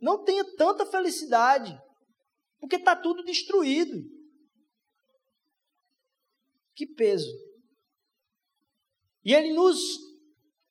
[0.00, 1.76] Não tenha tanta felicidade,
[2.60, 4.00] porque está tudo destruído.
[6.76, 7.32] Que peso.
[9.24, 9.80] E ele nos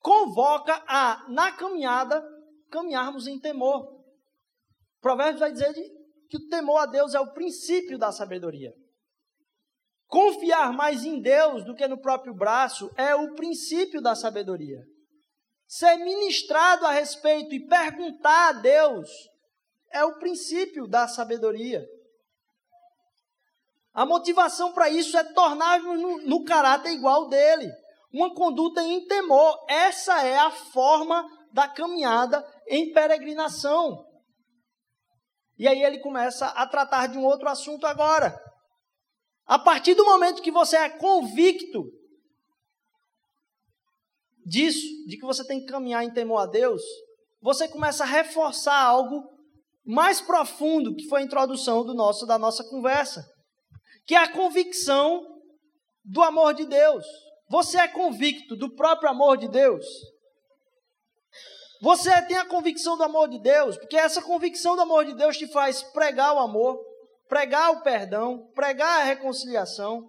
[0.00, 2.26] convoca a, na caminhada,
[2.70, 3.84] caminharmos em temor.
[3.84, 5.74] O Provérbios vai dizer
[6.30, 8.72] que o temor a Deus é o princípio da sabedoria.
[10.14, 14.80] Confiar mais em Deus do que no próprio braço é o princípio da sabedoria.
[15.66, 19.10] Ser ministrado a respeito e perguntar a Deus
[19.90, 21.84] é o princípio da sabedoria.
[23.92, 27.68] A motivação para isso é tornar-nos no, no caráter igual dele.
[28.12, 29.66] Uma conduta em temor.
[29.68, 34.06] Essa é a forma da caminhada em peregrinação.
[35.58, 38.53] E aí ele começa a tratar de um outro assunto agora.
[39.46, 41.84] A partir do momento que você é convicto
[44.44, 46.82] disso, de que você tem que caminhar em temor a Deus,
[47.40, 49.22] você começa a reforçar algo
[49.84, 53.22] mais profundo, que foi a introdução do nosso da nossa conversa,
[54.06, 55.22] que é a convicção
[56.04, 57.04] do amor de Deus.
[57.50, 59.84] Você é convicto do próprio amor de Deus?
[61.82, 65.36] Você tem a convicção do amor de Deus, porque essa convicção do amor de Deus
[65.36, 66.78] te faz pregar o amor,
[67.28, 70.08] pregar o perdão, pregar a reconciliação.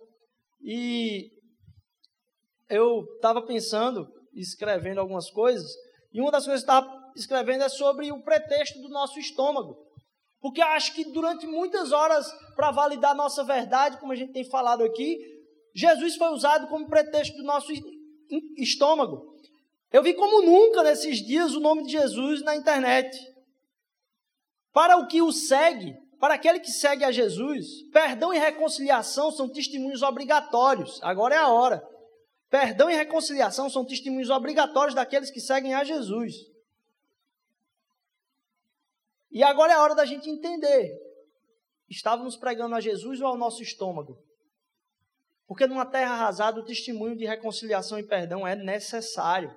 [0.62, 1.30] E
[2.69, 5.71] eu estava pensando, escrevendo algumas coisas,
[6.12, 9.75] e uma das coisas que eu estava escrevendo é sobre o pretexto do nosso estômago.
[10.39, 14.47] Porque eu acho que durante muitas horas, para validar nossa verdade, como a gente tem
[14.49, 15.17] falado aqui,
[15.73, 17.71] Jesus foi usado como pretexto do nosso
[18.58, 19.36] estômago.
[19.91, 23.17] Eu vi como nunca nesses dias o nome de Jesus na internet.
[24.71, 29.49] Para o que o segue, para aquele que segue a Jesus, perdão e reconciliação são
[29.49, 30.99] testemunhos obrigatórios.
[31.04, 31.86] Agora é a hora.
[32.49, 36.34] Perdão e reconciliação são testemunhos obrigatórios daqueles que seguem a Jesus.
[39.32, 40.97] E agora é a hora da gente entender:
[41.89, 44.17] estávamos pregando a Jesus ou ao nosso estômago?
[45.47, 49.56] Porque numa terra arrasada, o testemunho de reconciliação e perdão é necessário.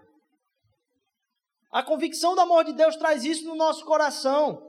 [1.71, 4.67] A convicção do amor de Deus traz isso no nosso coração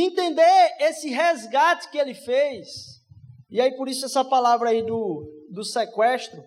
[0.00, 3.02] entender esse resgate que ele fez.
[3.48, 6.44] E aí, por isso, essa palavra aí do, do sequestro.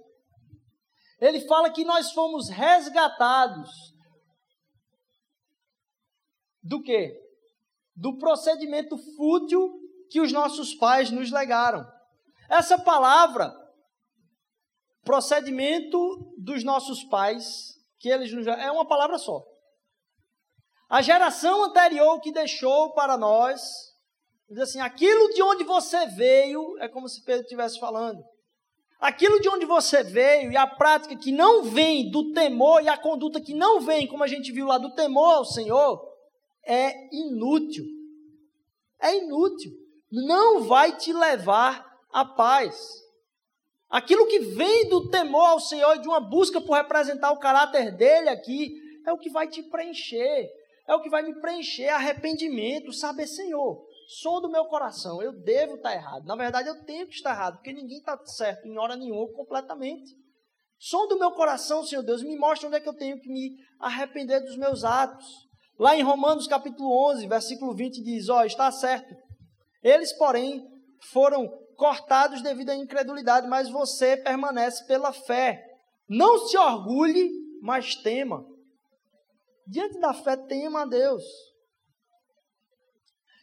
[1.19, 3.69] Ele fala que nós fomos resgatados.
[6.61, 7.17] Do quê?
[7.95, 11.85] Do procedimento fútil que os nossos pais nos legaram.
[12.49, 13.53] Essa palavra,
[15.03, 19.43] procedimento dos nossos pais, que eles nos é uma palavra só.
[20.89, 23.61] A geração anterior que deixou para nós,
[24.49, 28.23] diz assim: aquilo de onde você veio, é como se Pedro estivesse falando.
[28.99, 32.97] Aquilo de onde você veio e a prática que não vem do temor e a
[32.97, 36.01] conduta que não vem, como a gente viu lá, do temor ao Senhor,
[36.65, 37.85] é inútil.
[38.99, 39.71] É inútil.
[40.11, 42.75] Não vai te levar à paz.
[43.89, 47.95] Aquilo que vem do temor ao Senhor e de uma busca por representar o caráter
[47.95, 48.73] dele aqui,
[49.05, 50.49] é o que vai te preencher,
[50.89, 55.75] é o que vai me preencher, arrependimento, saber, Senhor, som do meu coração, eu devo
[55.75, 56.25] estar errado.
[56.25, 60.11] Na verdade, eu tenho que estar errado, porque ninguém está certo em hora nenhuma completamente.
[60.79, 63.51] Som do meu coração, Senhor Deus, me mostra onde é que eu tenho que me
[63.79, 65.27] arrepender dos meus atos.
[65.77, 69.13] Lá em Romanos capítulo 11, versículo 20 diz: Ó, oh, está certo.
[69.83, 70.65] Eles, porém,
[71.11, 75.63] foram cortados devido à incredulidade, mas você permanece pela fé.
[76.09, 77.29] Não se orgulhe,
[77.61, 78.43] mas tema.
[79.69, 81.23] Diante da fé, tema a Deus.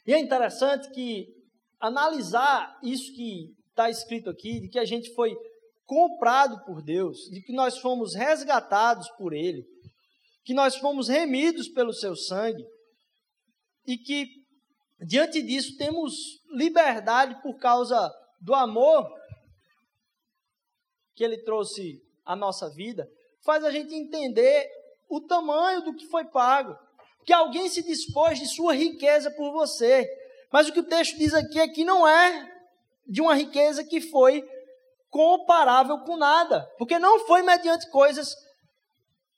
[0.05, 1.29] E é interessante que
[1.79, 5.37] analisar isso que está escrito aqui, de que a gente foi
[5.85, 9.65] comprado por Deus, de que nós fomos resgatados por Ele,
[10.45, 12.67] que nós fomos remidos pelo Seu sangue,
[13.87, 14.27] e que
[15.07, 16.13] diante disso temos
[16.51, 19.09] liberdade por causa do amor
[21.15, 23.09] que Ele trouxe à nossa vida,
[23.45, 24.69] faz a gente entender
[25.09, 26.77] o tamanho do que foi pago
[27.27, 30.09] que alguém se dispôs de sua riqueza por você.
[30.53, 32.49] Mas o que o texto diz aqui é que não é
[33.05, 34.49] de uma riqueza que foi
[35.11, 38.33] comparável com nada, porque não foi mediante coisas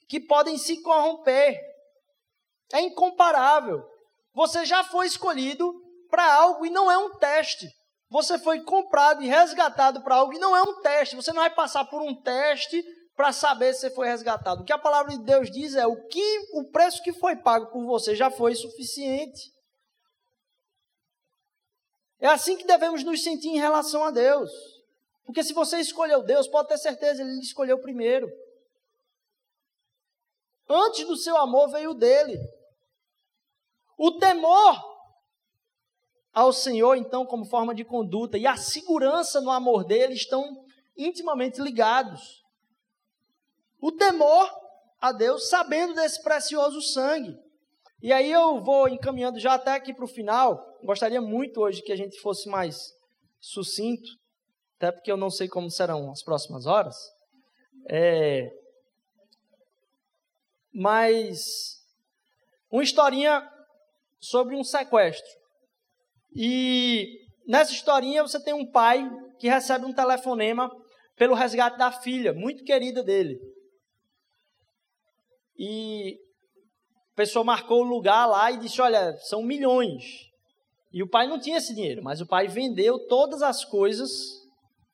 [0.07, 1.59] que podem se corromper.
[2.75, 3.83] É incomparável.
[4.35, 5.73] Você já foi escolhido
[6.11, 7.67] para algo e não é um teste.
[8.11, 11.17] Você foi comprado e resgatado para algo e não é um teste.
[11.17, 12.83] Você não vai passar por um teste
[13.19, 14.63] para saber se você foi resgatado.
[14.63, 17.67] O que a palavra de Deus diz é o que o preço que foi pago
[17.73, 19.53] por você já foi suficiente.
[22.21, 24.49] É assim que devemos nos sentir em relação a Deus.
[25.25, 28.31] Porque se você escolheu Deus, pode ter certeza, Ele escolheu primeiro.
[30.69, 32.39] Antes do seu amor veio dele.
[33.99, 34.81] O temor
[36.33, 40.65] ao Senhor, então, como forma de conduta, e a segurança no amor dele estão
[40.97, 42.47] intimamente ligados
[43.81, 44.51] o temor
[45.01, 47.37] a Deus, sabendo desse precioso sangue.
[48.03, 50.65] E aí eu vou encaminhando já até aqui para o final.
[50.83, 52.77] Gostaria muito hoje que a gente fosse mais
[53.41, 54.09] sucinto,
[54.77, 56.97] até porque eu não sei como serão as próximas horas.
[57.91, 58.51] É...
[60.73, 61.79] Mas
[62.71, 63.49] uma historinha
[64.21, 65.29] sobre um sequestro.
[66.35, 70.71] E nessa historinha você tem um pai que recebe um telefonema
[71.17, 73.41] pelo resgate da filha, muito querida dele.
[75.59, 76.17] E
[77.13, 80.29] a pessoa marcou o lugar lá e disse: Olha, são milhões.
[80.93, 84.11] E o pai não tinha esse dinheiro, mas o pai vendeu todas as coisas,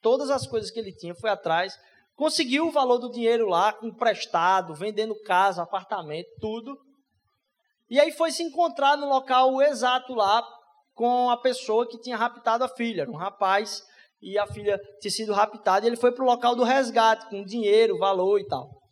[0.01, 1.79] todas as coisas que ele tinha, foi atrás,
[2.17, 6.77] conseguiu o valor do dinheiro lá, emprestado, vendendo casa, apartamento, tudo.
[7.89, 10.43] E aí foi se encontrar no local exato lá
[10.95, 13.83] com a pessoa que tinha raptado a filha, era um rapaz,
[14.23, 17.45] e a filha tinha sido raptada, e ele foi para o local do resgate, com
[17.45, 18.84] dinheiro, valor e tal.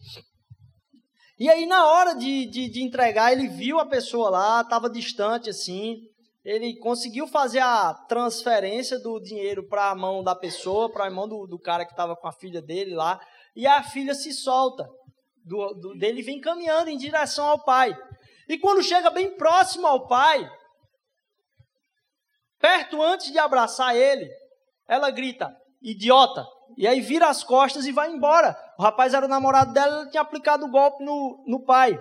[1.43, 5.51] E aí, na hora de, de, de entregar, ele viu a pessoa lá, estava distante
[5.51, 5.97] assim.
[6.45, 11.27] Ele conseguiu fazer a transferência do dinheiro para a mão da pessoa, para a mão
[11.27, 13.21] do, do cara que estava com a filha dele lá.
[13.57, 14.89] E a filha se solta
[15.45, 17.93] do, do, dele, vem caminhando em direção ao pai.
[18.49, 20.49] E quando chega bem próximo ao pai,
[22.61, 24.31] perto antes de abraçar ele,
[24.89, 25.53] ela grita:
[25.83, 26.47] idiota,
[26.77, 28.57] e aí vira as costas e vai embora.
[28.79, 31.99] O rapaz era o namorado dela, ele tinha aplicado o golpe no, no pai.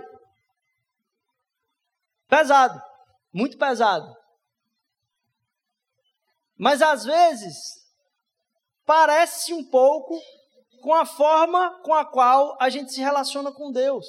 [2.28, 2.82] Pesado,
[3.34, 4.16] muito pesado.
[6.58, 7.56] Mas às vezes
[8.86, 10.20] parece um pouco
[10.82, 14.08] com a forma com a qual a gente se relaciona com Deus.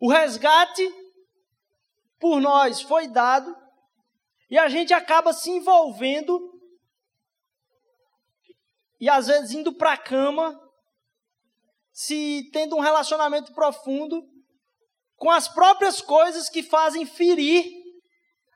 [0.00, 0.82] O resgate
[2.18, 3.56] por nós foi dado
[4.50, 6.51] e a gente acaba se envolvendo
[9.02, 10.56] e às vezes indo para a cama,
[11.90, 14.22] se tendo um relacionamento profundo
[15.16, 17.68] com as próprias coisas que fazem ferir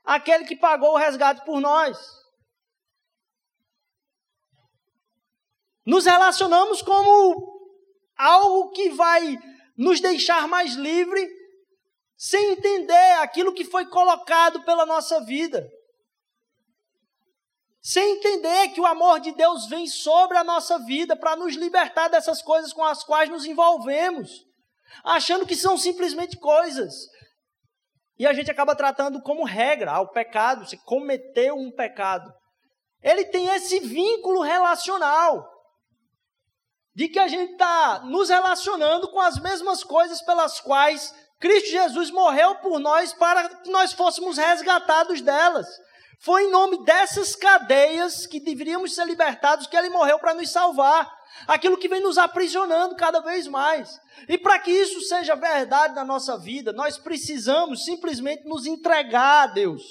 [0.05, 1.99] aquele que pagou o resgate por nós.
[5.85, 7.61] Nos relacionamos como
[8.17, 9.37] algo que vai
[9.77, 11.29] nos deixar mais livre,
[12.17, 15.69] sem entender aquilo que foi colocado pela nossa vida
[17.87, 22.09] sem entender que o amor de Deus vem sobre a nossa vida para nos libertar
[22.09, 24.45] dessas coisas com as quais nos envolvemos,
[25.05, 26.93] achando que são simplesmente coisas.
[28.19, 32.29] E a gente acaba tratando como regra ah, o pecado, se cometeu um pecado.
[33.01, 35.49] Ele tem esse vínculo relacional,
[36.93, 42.11] de que a gente está nos relacionando com as mesmas coisas pelas quais Cristo Jesus
[42.11, 45.69] morreu por nós para que nós fôssemos resgatados delas.
[46.19, 51.15] Foi em nome dessas cadeias que deveríamos ser libertados que ele morreu para nos salvar.
[51.47, 54.01] Aquilo que vem nos aprisionando cada vez mais.
[54.29, 59.47] E para que isso seja verdade na nossa vida, nós precisamos simplesmente nos entregar a
[59.47, 59.83] Deus.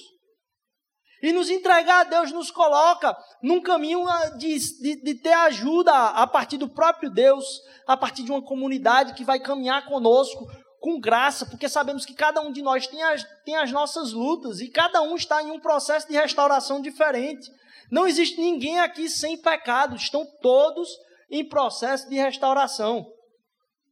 [1.21, 5.91] E nos entregar a Deus nos coloca num caminho ah, de, de, de, ter ajuda
[5.91, 7.45] a partir do próprio Deus,
[7.87, 10.45] a partir de uma comunidade que vai caminhar conosco
[10.85, 14.59] com graça, porque sabemos que cada um de nós tem as, tem as nossas lutas
[14.59, 17.51] e cada um está em um processo de restauração diferente.
[17.89, 20.87] Não existe ninguém aqui sem pecado, estão todos
[21.27, 23.03] em processo de restauração.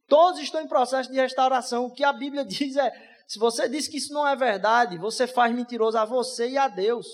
[0.06, 1.86] Todos estão em processo de restauração.
[1.86, 2.92] O que a Bíblia diz é:
[3.26, 6.68] se você diz que isso não é verdade, você faz mentiroso a você e a
[6.68, 7.08] Deus.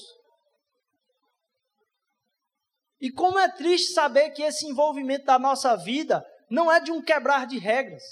[3.01, 7.01] E como é triste saber que esse envolvimento da nossa vida não é de um
[7.01, 8.03] quebrar de regras,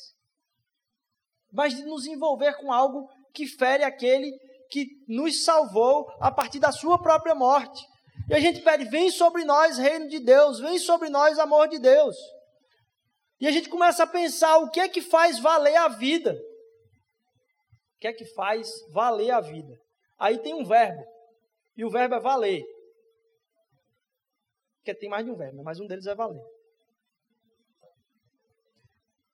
[1.53, 4.33] mas de nos envolver com algo que fere aquele
[4.71, 7.85] que nos salvou a partir da sua própria morte.
[8.29, 11.79] E a gente pede: vem sobre nós, reino de Deus, vem sobre nós, amor de
[11.79, 12.17] Deus.
[13.41, 16.33] E a gente começa a pensar o que é que faz valer a vida.
[17.97, 19.79] O que é que faz valer a vida?
[20.19, 21.05] Aí tem um verbo.
[21.77, 22.65] E o verbo é valer.
[24.79, 26.43] Porque tem mais de um verbo, mas um deles é valer.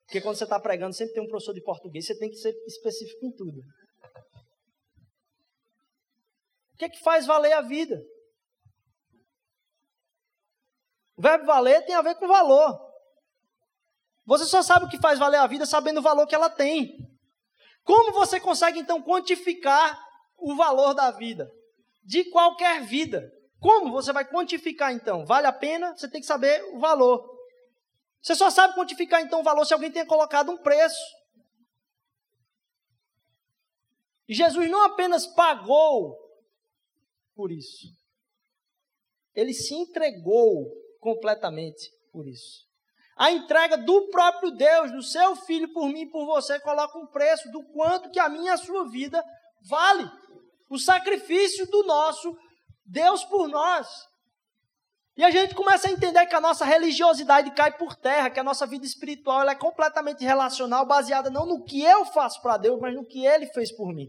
[0.07, 2.55] Porque quando você está pregando, sempre tem um professor de português, você tem que ser
[2.67, 3.61] específico em tudo.
[6.75, 8.03] O que é que faz valer a vida?
[11.17, 12.79] O verbo valer tem a ver com valor.
[14.27, 16.97] Você só sabe o que faz valer a vida sabendo o valor que ela tem.
[17.85, 20.03] Como você consegue então quantificar
[20.39, 21.51] o valor da vida?
[22.03, 23.31] De qualquer vida.
[23.61, 25.25] Como você vai quantificar então?
[25.25, 25.97] Vale a pena?
[25.97, 27.34] Você tem que saber o valor.
[28.25, 31.05] Você só sabe quantificar então o valor se alguém tenha colocado um preço.
[34.27, 36.19] E Jesus não apenas pagou
[37.35, 37.89] por isso,
[39.35, 42.65] ele se entregou completamente por isso.
[43.15, 47.07] A entrega do próprio Deus, do seu filho por mim e por você, coloca um
[47.07, 49.23] preço do quanto que a minha e a sua vida
[49.69, 50.09] vale.
[50.71, 52.35] O sacrifício do nosso
[52.87, 53.87] Deus por nós.
[55.17, 58.45] E a gente começa a entender que a nossa religiosidade cai por terra, que a
[58.45, 62.95] nossa vida espiritual é completamente relacional, baseada não no que eu faço para Deus, mas
[62.95, 64.09] no que Ele fez por mim.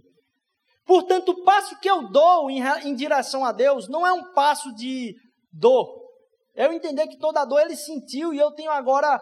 [0.86, 4.74] Portanto, o passo que eu dou em, em direção a Deus não é um passo
[4.74, 5.16] de
[5.52, 6.06] dor,
[6.56, 9.22] eu entender que toda dor ele sentiu e eu tenho agora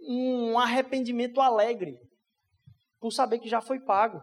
[0.00, 1.96] um arrependimento alegre
[2.98, 4.20] por saber que já foi pago.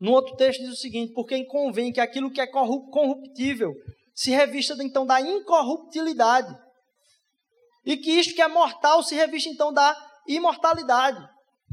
[0.00, 3.72] No outro texto diz o seguinte: porque convém que aquilo que é corruptível
[4.14, 6.54] se revista então da incorruptibilidade,
[7.84, 9.96] e que isto que é mortal se revista então da
[10.26, 11.24] imortalidade.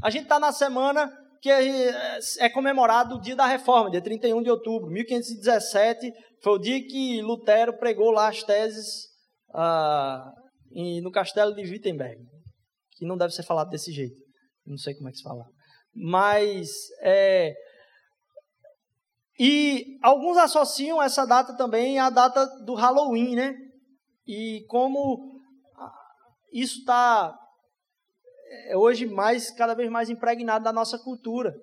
[0.02, 4.42] A gente está na semana que é, é comemorado o dia da reforma, dia 31
[4.42, 4.90] de outubro.
[4.90, 6.12] 1517
[6.42, 9.06] foi o dia que Lutero pregou lá as teses
[9.54, 10.32] ah,
[11.02, 12.20] no castelo de Wittenberg,
[12.96, 14.16] que não deve ser falado desse jeito.
[14.66, 15.44] Não sei como é que se fala.
[15.94, 16.68] Mas,
[17.02, 17.54] é,
[19.38, 23.54] e alguns associam essa data também à data do Halloween, né?
[24.26, 25.40] E como
[26.52, 27.38] isso está
[28.68, 31.54] é hoje mais cada vez mais impregnado da nossa cultura.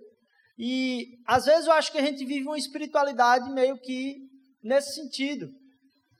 [0.57, 4.17] E às vezes eu acho que a gente vive uma espiritualidade meio que
[4.63, 5.49] nesse sentido.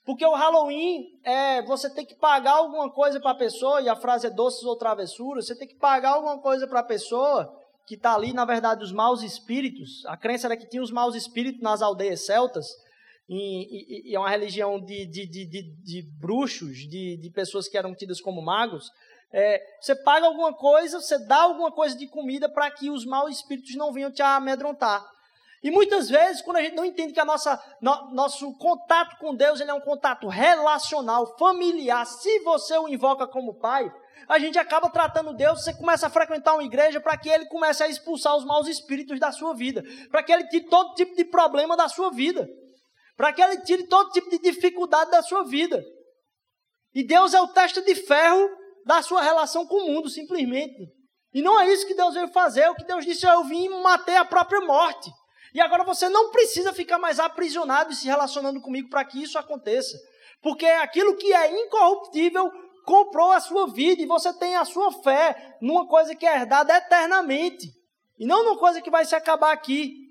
[0.05, 3.95] Porque o Halloween é você tem que pagar alguma coisa para a pessoa, e a
[3.95, 7.53] frase é doces ou travessuras, você tem que pagar alguma coisa para a pessoa
[7.85, 10.05] que está ali, na verdade, os maus espíritos.
[10.05, 12.67] A crença era que tinha os maus espíritos nas aldeias celtas,
[13.27, 17.77] e, e, e é uma religião de, de, de, de, bruxos, de, de pessoas que
[17.77, 18.89] eram tidas como magos,
[19.31, 23.35] é, você paga alguma coisa, você dá alguma coisa de comida para que os maus
[23.35, 25.03] espíritos não venham te amedrontar.
[25.63, 29.33] E muitas vezes, quando a gente não entende que a nossa, no, nosso contato com
[29.33, 33.89] Deus ele é um contato relacional, familiar, se você o invoca como pai,
[34.27, 37.83] a gente acaba tratando Deus, você começa a frequentar uma igreja para que ele comece
[37.83, 41.25] a expulsar os maus espíritos da sua vida, para que ele tire todo tipo de
[41.25, 42.47] problema da sua vida,
[43.15, 45.83] para que ele tire todo tipo de dificuldade da sua vida.
[46.93, 48.49] E Deus é o teste de ferro
[48.85, 50.87] da sua relação com o mundo, simplesmente.
[51.33, 52.67] E não é isso que Deus veio fazer.
[52.69, 55.09] O que Deus disse Eu vim matei a própria morte.
[55.53, 59.37] E agora você não precisa ficar mais aprisionado e se relacionando comigo para que isso
[59.37, 59.97] aconteça.
[60.41, 62.51] Porque aquilo que é incorruptível
[62.83, 66.75] comprou a sua vida e você tem a sua fé numa coisa que é herdada
[66.75, 67.67] eternamente.
[68.17, 70.03] E não numa coisa que vai se acabar aqui.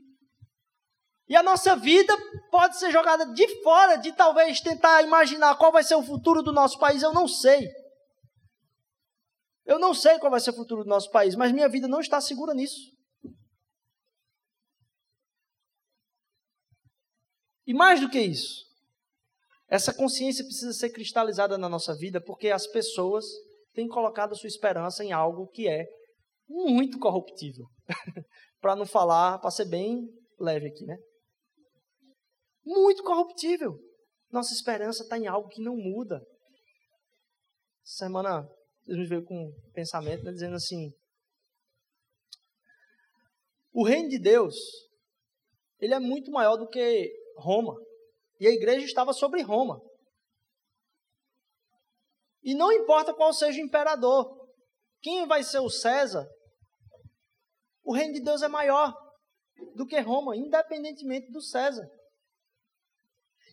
[1.29, 2.15] E a nossa vida
[2.51, 6.53] pode ser jogada de fora, de talvez tentar imaginar qual vai ser o futuro do
[6.53, 7.69] nosso país, eu não sei.
[9.65, 12.01] Eu não sei qual vai ser o futuro do nosso país, mas minha vida não
[12.01, 12.93] está segura nisso.
[17.67, 18.65] E mais do que isso,
[19.73, 23.25] essa consciência precisa ser cristalizada na nossa vida, porque as pessoas
[23.73, 25.87] têm colocado a sua esperança em algo que é
[26.47, 27.65] muito corruptível.
[28.61, 30.07] para não falar, para ser bem
[30.39, 30.99] leve aqui, né?
[32.63, 33.79] Muito corruptível.
[34.31, 36.21] Nossa esperança está em algo que não muda.
[37.83, 38.47] Semana,
[38.85, 40.93] Deus me veio com um pensamento, né, dizendo assim:
[43.73, 44.55] o reino de Deus,
[45.81, 47.75] ele é muito maior do que Roma.
[48.43, 49.81] E a igreja estava sobre Roma.
[52.43, 54.37] E não importa qual seja o imperador,
[55.01, 56.29] quem vai ser o César,
[57.85, 58.93] o reino de Deus é maior
[59.77, 61.89] do que Roma, independentemente do César.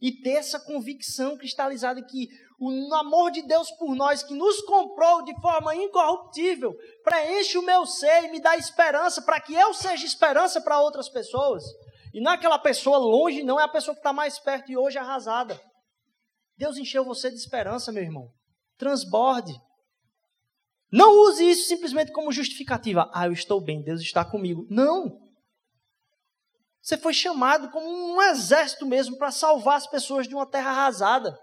[0.02, 2.28] E ter essa convicção cristalizada que
[2.60, 6.74] o amor de Deus por nós, que nos comprou de forma incorruptível,
[7.04, 11.10] preenche o meu ser e me dá esperança para que eu seja esperança para outras
[11.10, 11.64] pessoas.
[12.14, 14.78] E não é aquela pessoa longe, não, é a pessoa que está mais perto e
[14.78, 15.60] hoje arrasada.
[16.58, 18.32] Deus encheu você de esperança, meu irmão.
[18.78, 19.54] Transborde.
[20.92, 23.10] Não use isso simplesmente como justificativa.
[23.14, 24.66] Ah, eu estou bem, Deus está comigo.
[24.70, 25.20] Não.
[26.82, 31.38] Você foi chamado como um exército mesmo para salvar as pessoas de uma terra arrasada.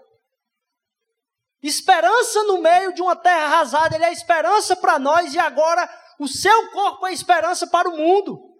[1.63, 5.89] Esperança no meio de uma terra arrasada, ele é esperança para nós e agora
[6.19, 8.56] o seu corpo é esperança para o mundo.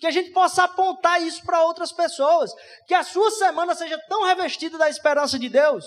[0.00, 2.50] Que a gente possa apontar isso para outras pessoas.
[2.86, 5.84] Que a sua semana seja tão revestida da esperança de Deus,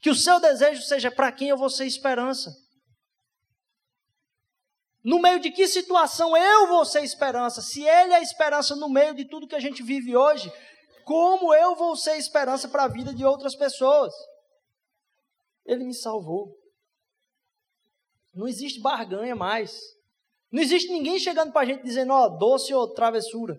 [0.00, 2.54] que o seu desejo seja para quem eu vou ser esperança.
[5.02, 7.62] No meio de que situação eu vou ser esperança?
[7.62, 10.52] Se Ele é esperança no meio de tudo que a gente vive hoje,
[11.04, 14.12] como eu vou ser esperança para a vida de outras pessoas?
[15.64, 16.54] Ele me salvou.
[18.34, 19.95] Não existe barganha mais.
[20.50, 23.58] Não existe ninguém chegando para a gente dizendo, ó, oh, doce ou travessura.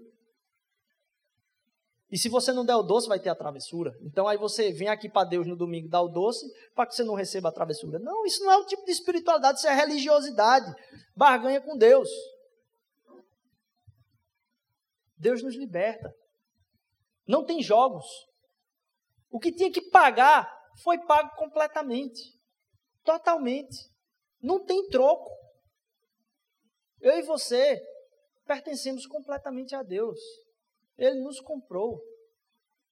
[2.09, 3.93] E se você não der o doce, vai ter a travessura.
[4.01, 7.03] Então aí você vem aqui para Deus no domingo dar o doce para que você
[7.03, 7.99] não receba a travessura.
[7.99, 10.73] Não, isso não é o tipo de espiritualidade, isso é religiosidade.
[11.15, 12.09] Barganha com Deus.
[15.17, 16.13] Deus nos liberta.
[17.27, 18.05] Não tem jogos.
[19.29, 20.49] O que tinha que pagar
[20.81, 22.21] foi pago completamente.
[23.03, 23.89] Totalmente.
[24.41, 25.36] Não tem troco.
[27.01, 27.79] Eu e você
[28.45, 30.19] pertencemos completamente a Deus.
[30.97, 32.01] Ele nos comprou.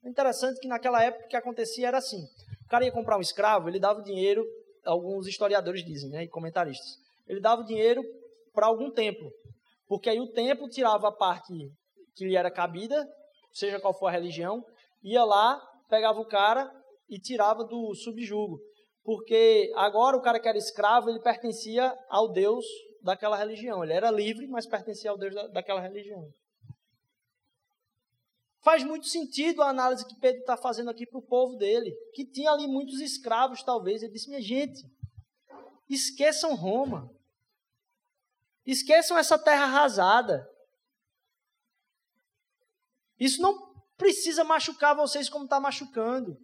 [0.04, 2.24] É interessante que naquela época o que acontecia era assim:
[2.66, 4.46] o cara ia comprar um escravo, ele dava o dinheiro,
[4.86, 6.98] alguns historiadores dizem, né, e comentaristas,
[7.28, 8.04] ele dava o dinheiro
[8.54, 9.32] para algum templo,
[9.88, 11.54] porque aí o templo tirava a parte
[12.16, 13.08] que lhe era cabida,
[13.52, 14.64] seja qual for a religião,
[15.04, 16.72] ia lá, pegava o cara
[17.10, 18.60] e tirava do subjugo.
[19.04, 22.66] Porque agora o cara que era escravo, ele pertencia ao Deus
[23.06, 23.84] daquela religião.
[23.84, 26.28] Ele era livre, mas pertencia ao Deus daquela religião.
[28.64, 32.26] Faz muito sentido a análise que Pedro está fazendo aqui para o povo dele, que
[32.26, 34.02] tinha ali muitos escravos, talvez.
[34.02, 34.82] Ele disse: minha gente,
[35.88, 37.08] esqueçam Roma.
[38.66, 40.50] Esqueçam essa terra arrasada.
[43.20, 46.36] Isso não precisa machucar vocês como está machucando.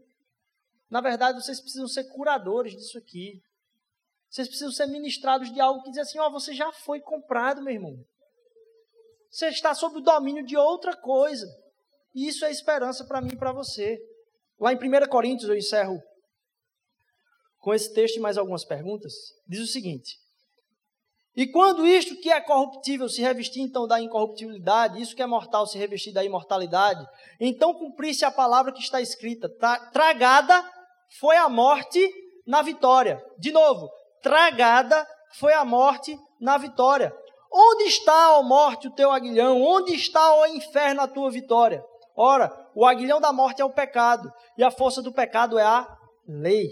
[0.88, 3.42] Na verdade, vocês precisam ser curadores disso aqui.
[4.32, 7.62] Vocês precisam ser ministrados de algo que diz assim: ó, oh, você já foi comprado,
[7.62, 7.94] meu irmão.
[9.30, 11.46] Você está sob o domínio de outra coisa.
[12.16, 14.00] E isso é esperança para mim e para você.
[14.60, 16.02] Lá em 1 Coríntios, eu encerro
[17.60, 19.14] com esse texto e mais algumas perguntas.
[19.46, 20.18] Diz o seguinte:
[21.36, 25.68] E quando isto que é corruptível se revestir então da incorruptibilidade, isso que é mortal
[25.68, 27.06] se revestir da imortalidade,
[27.38, 29.50] então cumprisse a palavra que está escrita:
[29.92, 30.64] tragada
[31.20, 32.10] foi a morte
[32.48, 33.22] na vitória.
[33.38, 33.90] De novo,
[34.22, 37.14] tragada foi a morte na vitória.
[37.52, 39.62] Onde está, ó morte, o teu aguilhão?
[39.62, 41.84] Onde está, ó inferno, a tua vitória?
[42.16, 45.88] Ora, o aguilhão da morte é o pecado, e a força do pecado é a
[46.28, 46.70] lei.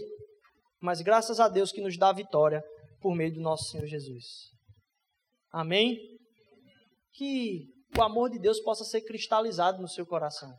[0.82, 2.64] Mas graças a Deus que nos dá a vitória
[3.02, 4.26] por meio do nosso Senhor Jesus.
[5.52, 5.98] Amém?
[7.14, 7.66] Que
[7.98, 10.54] o amor de Deus possa ser cristalizado no seu coração.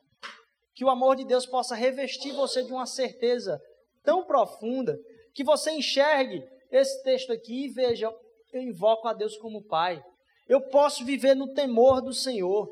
[0.74, 3.58] Que o amor de Deus possa revestir você de uma certeza
[4.02, 4.98] tão profunda
[5.34, 8.12] que você enxergue esse texto aqui e veja:
[8.52, 10.02] eu invoco a Deus como Pai.
[10.48, 12.68] Eu posso viver no temor do Senhor.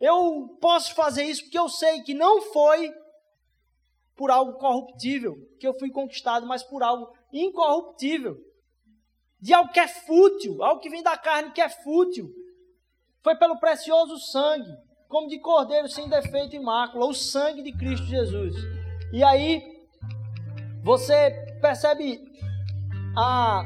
[0.00, 2.90] Eu posso fazer isso porque eu sei que não foi
[4.16, 8.36] por algo corruptível que eu fui conquistado, mas por algo incorruptível.
[9.40, 12.28] De algo que é fútil, algo que vem da carne que é fútil.
[13.22, 14.72] Foi pelo precioso sangue,
[15.08, 18.54] como de cordeiro sem defeito e mácula, o sangue de Cristo Jesus.
[19.12, 19.62] E aí,
[20.82, 21.30] você
[21.60, 22.20] percebe
[23.16, 23.64] a,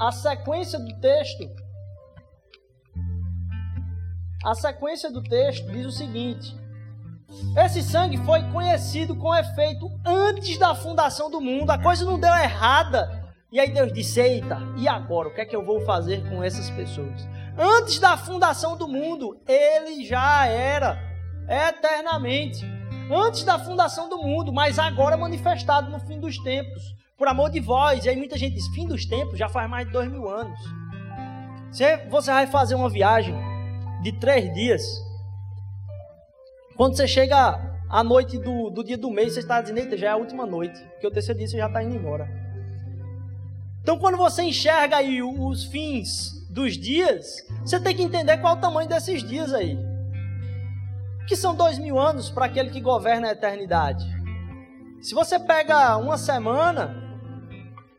[0.00, 1.62] a sequência do texto
[4.44, 6.56] a sequência do texto diz o seguinte:
[7.56, 12.34] Esse sangue foi conhecido com efeito antes da fundação do mundo, a coisa não deu
[12.34, 13.22] errada.
[13.52, 15.28] E aí Deus disse: Eita, e agora?
[15.28, 17.28] O que é que eu vou fazer com essas pessoas?
[17.56, 20.98] Antes da fundação do mundo, ele já era
[21.48, 22.66] eternamente.
[23.14, 26.82] Antes da fundação do mundo, mas agora manifestado no fim dos tempos.
[27.22, 28.04] Por amor de vós.
[28.04, 30.58] E aí muita gente diz: fim dos tempos já faz mais de dois mil anos.
[31.70, 33.32] Você, você vai fazer uma viagem
[34.02, 34.82] de três dias.
[36.76, 40.08] Quando você chega à noite do, do dia do mês, você está dizendo: eita, já
[40.08, 40.76] é a última noite.
[40.94, 42.28] Porque o terceiro dia você já está indo embora.
[43.80, 48.58] Então, quando você enxerga aí os fins dos dias, você tem que entender qual é
[48.58, 49.78] o tamanho desses dias aí.
[51.28, 54.04] Que são dois mil anos para aquele que governa a eternidade.
[55.00, 57.01] Se você pega uma semana,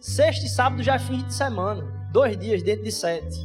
[0.03, 1.81] sexta e sábado já é fim de semana.
[2.11, 3.39] Dois dias dentro de sete.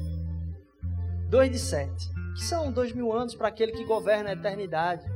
[1.31, 2.09] Dois de sete.
[2.35, 5.07] Que são dois mil anos para aquele que governa a eternidade.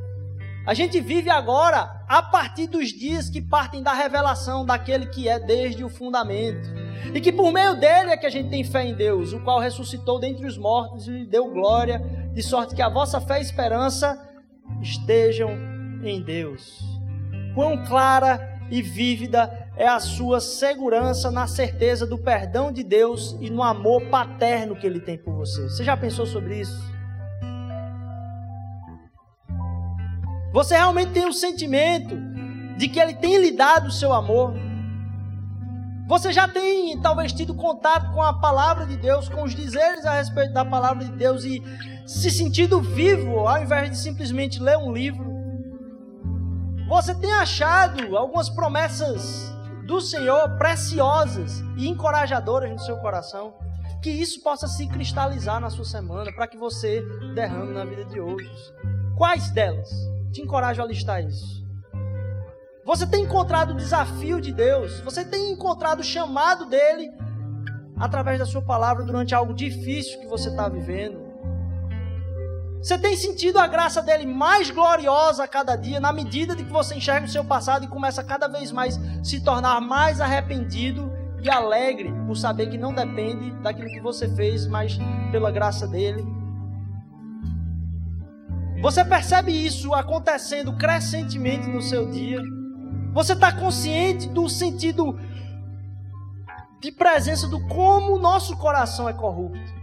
[0.64, 5.40] A gente vive agora a partir dos dias que partem da revelação daquele que é
[5.40, 6.68] desde o fundamento.
[7.12, 9.58] E que por meio dele é que a gente tem fé em Deus, o qual
[9.58, 11.98] ressuscitou dentre os mortos e lhe deu glória,
[12.32, 14.16] de sorte que a vossa fé e esperança
[14.80, 15.50] estejam
[16.04, 16.80] em Deus.
[17.52, 23.48] Quão clara e vívida é a sua segurança na certeza do perdão de Deus e
[23.48, 25.62] no amor paterno que ele tem por você.
[25.62, 26.92] Você já pensou sobre isso?
[30.52, 32.14] Você realmente tem o sentimento
[32.76, 34.52] de que Ele tem lhe dado o seu amor?
[36.06, 40.14] Você já tem talvez tido contato com a palavra de Deus, com os dizeres a
[40.14, 41.62] respeito da palavra de Deus e
[42.06, 45.32] se sentido vivo ao invés de simplesmente ler um livro?
[46.86, 49.50] Você tem achado algumas promessas
[49.86, 53.54] do Senhor preciosas e encorajadoras no seu coração?
[54.02, 57.02] Que isso possa se cristalizar na sua semana para que você
[57.34, 58.74] derrame na vida de outros.
[59.16, 59.90] Quais delas?
[60.32, 61.62] Te encorajo a listar isso.
[62.84, 67.12] Você tem encontrado o desafio de Deus, você tem encontrado o chamado dele
[67.96, 71.21] através da sua palavra durante algo difícil que você está vivendo.
[72.82, 76.72] Você tem sentido a graça dele mais gloriosa a cada dia, na medida de que
[76.72, 81.48] você enxerga o seu passado e começa cada vez mais se tornar mais arrependido e
[81.48, 84.98] alegre por saber que não depende daquilo que você fez, mas
[85.30, 86.26] pela graça dele.
[88.80, 92.40] Você percebe isso acontecendo crescentemente no seu dia?
[93.12, 95.16] Você está consciente do sentido
[96.80, 99.81] de presença do como o nosso coração é corrupto?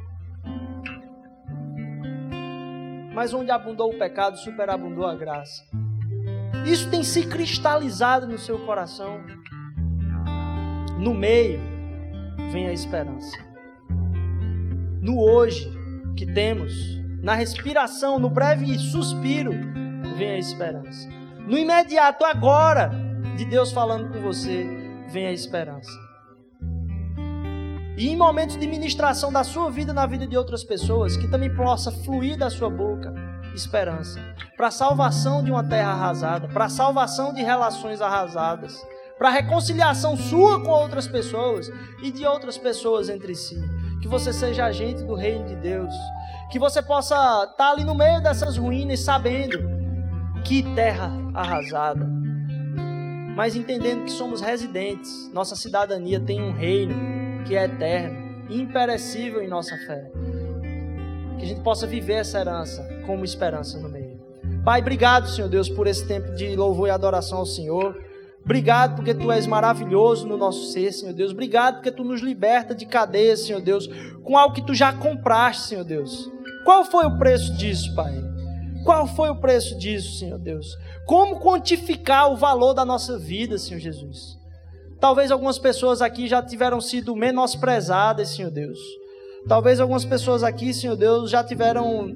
[3.19, 5.65] Mas onde abundou o pecado, superabundou a graça.
[6.65, 9.19] Isso tem se cristalizado no seu coração.
[10.97, 11.59] No meio
[12.49, 13.37] vem a esperança.
[15.01, 15.69] No hoje
[16.15, 16.73] que temos,
[17.21, 19.51] na respiração, no breve suspiro,
[20.15, 21.09] vem a esperança.
[21.45, 22.89] No imediato, agora,
[23.35, 24.65] de Deus falando com você,
[25.09, 25.91] vem a esperança.
[27.99, 31.53] E em momentos de ministração da sua vida na vida de outras pessoas, que também
[31.53, 33.13] possa fluir da sua boca
[33.53, 34.21] esperança.
[34.55, 38.81] Para a salvação de uma terra arrasada, para a salvação de relações arrasadas,
[39.17, 41.69] para a reconciliação sua com outras pessoas
[42.01, 43.59] e de outras pessoas entre si.
[44.01, 45.93] Que você seja agente do reino de Deus,
[46.49, 49.59] que você possa estar tá ali no meio dessas ruínas, sabendo
[50.45, 52.07] que terra arrasada,
[53.35, 59.47] mas entendendo que somos residentes, nossa cidadania tem um reino que é eterno, imperecível em
[59.47, 60.11] nossa fé.
[61.37, 64.19] Que a gente possa viver essa herança como esperança no meio.
[64.63, 67.97] Pai, obrigado, Senhor Deus, por esse tempo de louvor e adoração ao Senhor.
[68.43, 71.31] Obrigado porque tu és maravilhoso no nosso ser, Senhor Deus.
[71.31, 73.87] Obrigado porque tu nos liberta de cadeias, Senhor Deus,
[74.23, 76.29] com algo que tu já compraste, Senhor Deus.
[76.65, 78.13] Qual foi o preço disso, Pai?
[78.83, 80.77] Qual foi o preço disso, Senhor Deus?
[81.05, 84.38] Como quantificar o valor da nossa vida, Senhor Jesus?
[84.99, 88.79] Talvez algumas pessoas aqui já tiveram sido menosprezadas, Senhor Deus.
[89.47, 92.13] Talvez algumas pessoas aqui, Senhor Deus, já tiveram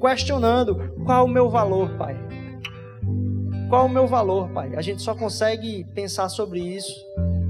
[0.00, 2.16] questionando qual o meu valor, Pai.
[3.68, 4.74] Qual o meu valor, Pai?
[4.74, 6.94] A gente só consegue pensar sobre isso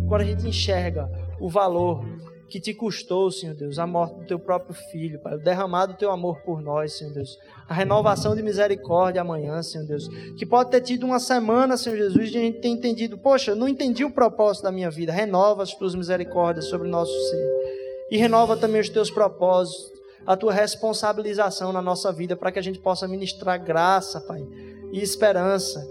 [0.08, 1.08] quando a gente enxerga
[1.40, 2.04] o valor
[2.52, 5.98] que te custou, Senhor Deus, a morte do teu próprio filho, Pai, o derramado do
[5.98, 10.70] teu amor por nós, Senhor Deus, a renovação de misericórdia amanhã, Senhor Deus, que pode
[10.70, 14.12] ter tido uma semana, Senhor Jesus, de a gente ter entendido, poxa, não entendi o
[14.12, 18.82] propósito da minha vida, renova as tuas misericórdias sobre o nosso ser, e renova também
[18.82, 19.90] os teus propósitos,
[20.26, 24.46] a tua responsabilização na nossa vida, para que a gente possa ministrar graça, Pai,
[24.92, 25.82] e esperança,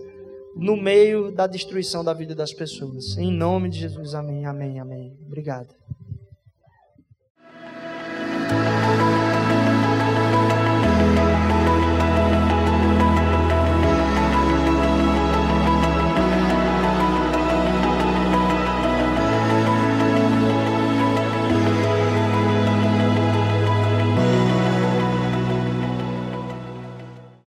[0.55, 3.17] no meio da destruição da vida das pessoas.
[3.17, 5.17] Em nome de Jesus, amém, amém, amém.
[5.25, 5.80] Obrigado.